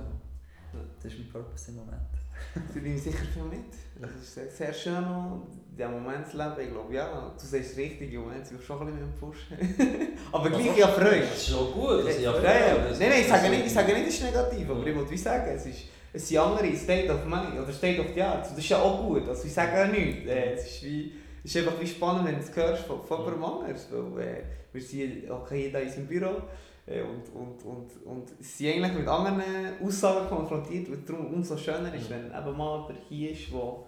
[1.01, 2.22] Das ist mein Purpose im Moment.
[2.73, 3.73] Sie nehmen sicher viel mit.
[3.99, 6.55] Das ist sehr, sehr schön, auch, diesen Moment zu leben.
[6.59, 9.19] Ich glaube, ja, du es richtig, im Moment sind wir schon ein bisschen mit dem
[9.19, 10.17] Pushen.
[10.31, 11.19] Aber Was gleich ja Freude.
[11.21, 12.07] Das ist schon gut.
[12.07, 12.75] Das ja Ja, ja.
[12.75, 12.95] Freude.
[12.99, 15.51] Nein, nein, ich sage nicht, ich sage nicht, es ist negativ, aber ich wollte sagen,
[15.55, 18.45] es, ist, es sind andere State of Mind oder State of the Art.
[18.45, 20.27] Das ist ja auch gut, also ich sage auch nichts.
[20.27, 21.13] Äh, es ist, wie,
[21.43, 24.43] es ist einfach wie spannend, wenn du es hörst von, von jemandem anders, weil äh,
[24.71, 26.41] wir sind okay hier in unserem Büro
[26.85, 29.41] und, und, und, und sind eigentlich mit anderen
[29.81, 33.85] Aussagen konfrontiert, und darum umso schöner ist, wenn eben mal jemand hier ist, wo,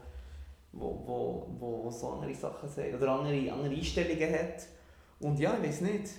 [0.71, 1.47] wo, wo,
[1.83, 4.67] wo so andere Sachen sagt oder andere, andere Einstellungen hat.
[5.19, 6.09] Und ja, ich weiß nicht,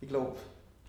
[0.00, 0.34] ich glaube,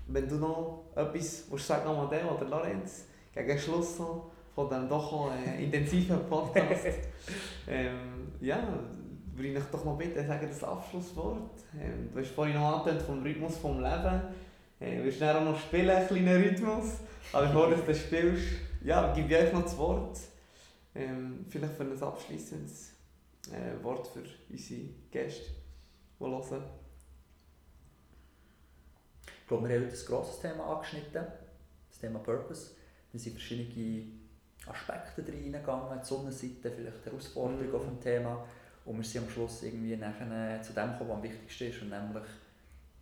[0.07, 5.31] wenn du noch etwas willst sagen Amadeo oder Lorenz, gegen Schluss noch von diesem doch
[5.31, 6.85] äh, intensiven Podcast,
[7.67, 8.57] ähm, ja,
[9.33, 11.51] würde ich dich doch noch bitten, sagen das Abschlusswort.
[11.77, 14.21] Ähm, du hast vorhin noch angetönt vom Rhythmus vom Leben.
[14.79, 16.85] Äh, wirst du auch noch spielen, einen kleinen Rhythmus.
[17.31, 18.45] Aber bevor du das spielst,
[18.83, 20.19] ja, gebe ich euch noch das Wort.
[20.93, 22.93] Ähm, vielleicht für ein abschließendes
[23.51, 25.51] äh, Wort für unsere Gäste,
[26.19, 26.63] die hören.
[29.27, 31.25] Ich glaube, wir haben heute ein grosses Thema angeschnitten,
[31.89, 32.71] das Thema Purpose.
[33.11, 34.07] Wir sind verschiedene
[34.65, 37.75] Aspekte reingegangen, die Sonnenseite, vielleicht Herausforderungen mhm.
[37.75, 38.45] auf dem Thema.
[38.85, 41.89] Und wir sind am Schluss irgendwie nachher zu dem gekommen, was am wichtigsten ist, und
[41.89, 42.23] nämlich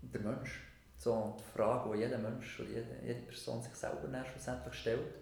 [0.02, 0.73] der Mensch.
[1.04, 5.14] So, die Frage, die jeder Mensch oder jede, jede Person sich selber schlussendlich stellt,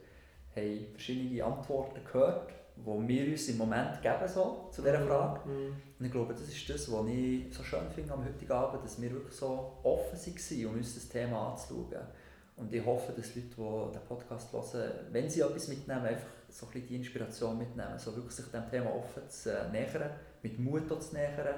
[0.56, 5.08] haben verschiedene Antworten gehört, die wir uns im Moment geben so, zu dieser mhm.
[5.08, 5.50] Frage.
[5.50, 5.76] Mhm.
[5.98, 9.02] Und ich glaube, das ist das, was ich so schön finde am heutigen Abend, dass
[9.02, 12.08] wir wirklich so offen waren, um uns das Thema anzuschauen.
[12.58, 16.68] Und ich hoffe, dass Leute, die den Podcast hören, wenn sie etwas mitnehmen, einfach so
[16.68, 20.12] ein bisschen die Inspiration mitnehmen, so wirklich sich dem Thema offen zu äh, nähern,
[20.44, 21.56] mit Mut zu nähern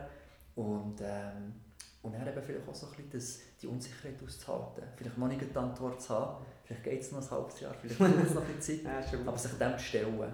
[0.56, 1.63] und, ähm,
[2.04, 4.84] und dann eben vielleicht auch so ein bisschen das, die Unsicherheit auszuhalten.
[4.96, 7.98] Vielleicht noch nicht die Antwort zu haben, vielleicht geht es noch ein halbes Jahr, vielleicht
[7.98, 10.34] braucht es noch ein bisschen Zeit, ja, aber sich dem zu stellen.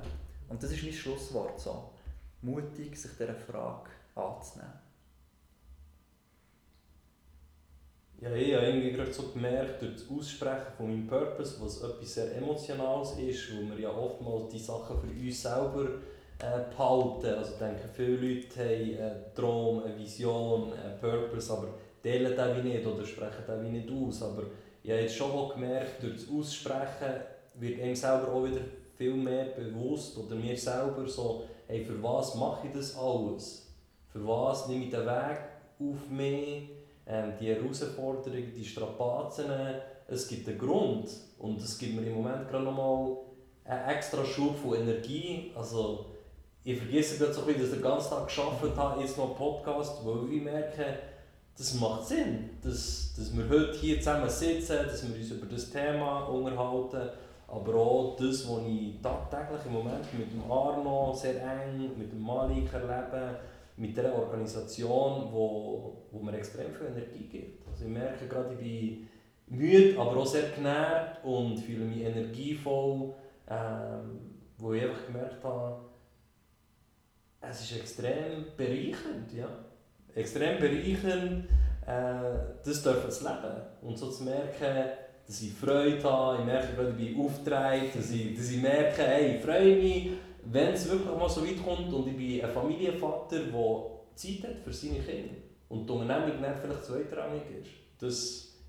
[0.50, 1.92] Und das ist mein Schlusswort so.
[2.42, 4.74] Mutig, sich dieser Frage anzunehmen.
[8.22, 12.14] Ja, ich habe irgendwie gerade so gemerkt, durch das Aussprechen von meinem Purpose, was etwas
[12.16, 15.88] sehr Emotionales ist, wo wir ja oftmals die Sachen für uns selber
[16.40, 17.38] äh, behalten.
[17.38, 21.68] Also ich denke, viele Leute haben einen Traum, eine Vision, einen Purpose, aber
[22.04, 24.24] teilen das wie nicht oder sprechen das wie nicht aus.
[24.24, 24.44] Aber
[24.84, 27.22] ich habe jetzt schon gemerkt, durch das Aussprechen
[27.56, 28.62] wird einem selber auch wieder
[28.98, 33.68] viel mehr bewusst oder mir selber so, hey, für was mache ich das alles?
[34.12, 35.40] Für was nehme ich den Weg
[35.80, 36.70] auf mich?
[37.10, 39.46] ähm, die Herausforderungen, die Strapazen,
[40.08, 41.10] es gibt einen Grund
[41.40, 43.18] und es gibt mir im Moment gerade nochmal
[43.66, 45.52] einen extra Schub von Energie.
[45.56, 46.06] Also
[46.64, 49.28] ich vergesse gerade so ein bisschen, dass ich den ganzen Tag gearbeitet habe, jetzt noch
[49.28, 51.00] einen Podcast, weil ich merke,
[51.58, 55.70] das macht Sinn, dass, dass wir heute hier zusammen sitzen, dass wir uns über das
[55.70, 57.10] Thema unterhalten,
[57.48, 62.22] aber auch das, was ich tagtäglich im Moment mit dem Arno sehr eng, mit dem
[62.22, 63.40] Malik erlebe,
[63.76, 67.68] mit dieser Organisation, wo, wo mir extrem viel Energie gibt.
[67.68, 69.08] Also ich merke gerade, ich bin
[69.48, 73.14] müde, aber auch sehr genährt und fühle mich energievoll,
[73.50, 74.20] ähm,
[74.58, 75.89] wo ich einfach gemerkt habe,
[77.42, 79.48] es ist extrem bereichernd, ja.
[80.16, 81.46] Extrem bereichernd,
[81.86, 84.90] äh, das dürfen zu leben und so zu merken,
[85.26, 89.36] dass ich Freude habe, ich merke gerade, ich bin dass ich, dass ich merke, hey,
[89.36, 90.10] ich freue mich,
[90.46, 93.86] wenn es wirklich mal so weit kommt und ich bin ein Familienvater, der
[94.16, 95.36] Zeit hat für seine Kinder
[95.70, 97.70] und die Unternehmung nicht vielleicht zweitrangig ist.
[98.00, 98.16] Das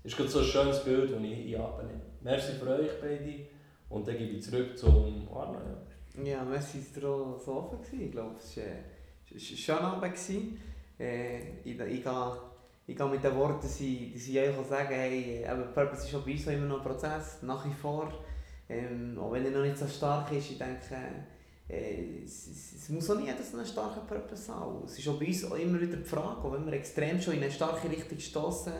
[0.03, 2.01] ist gerade so ein schönes Bild, das ich abnehme.
[2.21, 3.47] Merci für euch beide
[3.89, 5.53] und dann gebe ich zurück zum Arno.
[5.53, 5.90] Ja,
[6.23, 8.05] ja ihr auch so offen gewesen.
[8.05, 10.17] Ich glaube, es war schöner Abend.
[10.99, 12.05] Äh, ich, ich,
[12.87, 16.33] ich, gehe mit den Worten, ich, dass ich sagen hey, eben, Purpose ist auch bei
[16.33, 18.11] uns immer noch ein Prozess, nach wie vor.
[18.69, 20.95] Ähm, auch wenn er noch nicht so stark ist, ich denke,
[21.67, 24.83] äh, es, es, es, muss auch jeder so einen starken Purpose haben.
[24.85, 27.35] Es ist auch bei uns auch immer wieder die Frage, auch wenn wir extrem schon
[27.35, 28.73] in eine starke Richtung stoßen,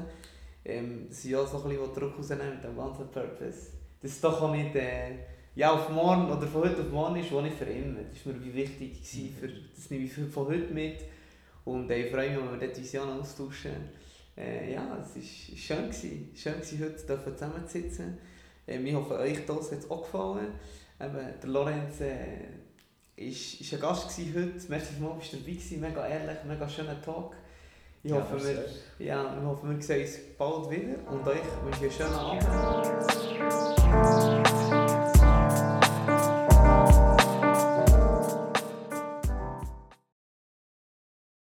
[0.66, 3.72] ähm, dass auch so ein bisschen Druck rausnehmen mit dem ganzen Purpose.
[4.02, 5.18] Dass es doch auch nicht äh,
[5.56, 8.00] ja, auf morgen oder von heute auf morgen ist, wo nicht für immer.
[8.10, 11.00] Das war mir wie wichtig, gewesen, für, das nehme ich von heute mit.
[11.66, 13.72] Und äh, ich freue mich, wenn wir diese Vision austauschen.
[14.38, 15.24] Äh, ja, es war
[15.58, 16.32] schön, gewesen.
[16.36, 18.18] schön gewesen, heute zusammenzusitzen.
[18.66, 20.48] Äh, ich hoffe, euch das hat es auch gefallen.
[21.00, 22.46] Eben, der Lorenz äh,
[23.16, 24.54] ist, ist ein Gast heute.
[24.70, 25.82] Merci mal, bist du dabei gewesen.
[25.82, 27.36] Mega ehrlich, mega schöner Talk.
[28.04, 28.66] Ich hoffe, ja, wir,
[29.06, 32.16] ja, wir hoffen, wir sehen uns bald wieder und euch wünsche ich einen schönen
[33.94, 35.11] Abend.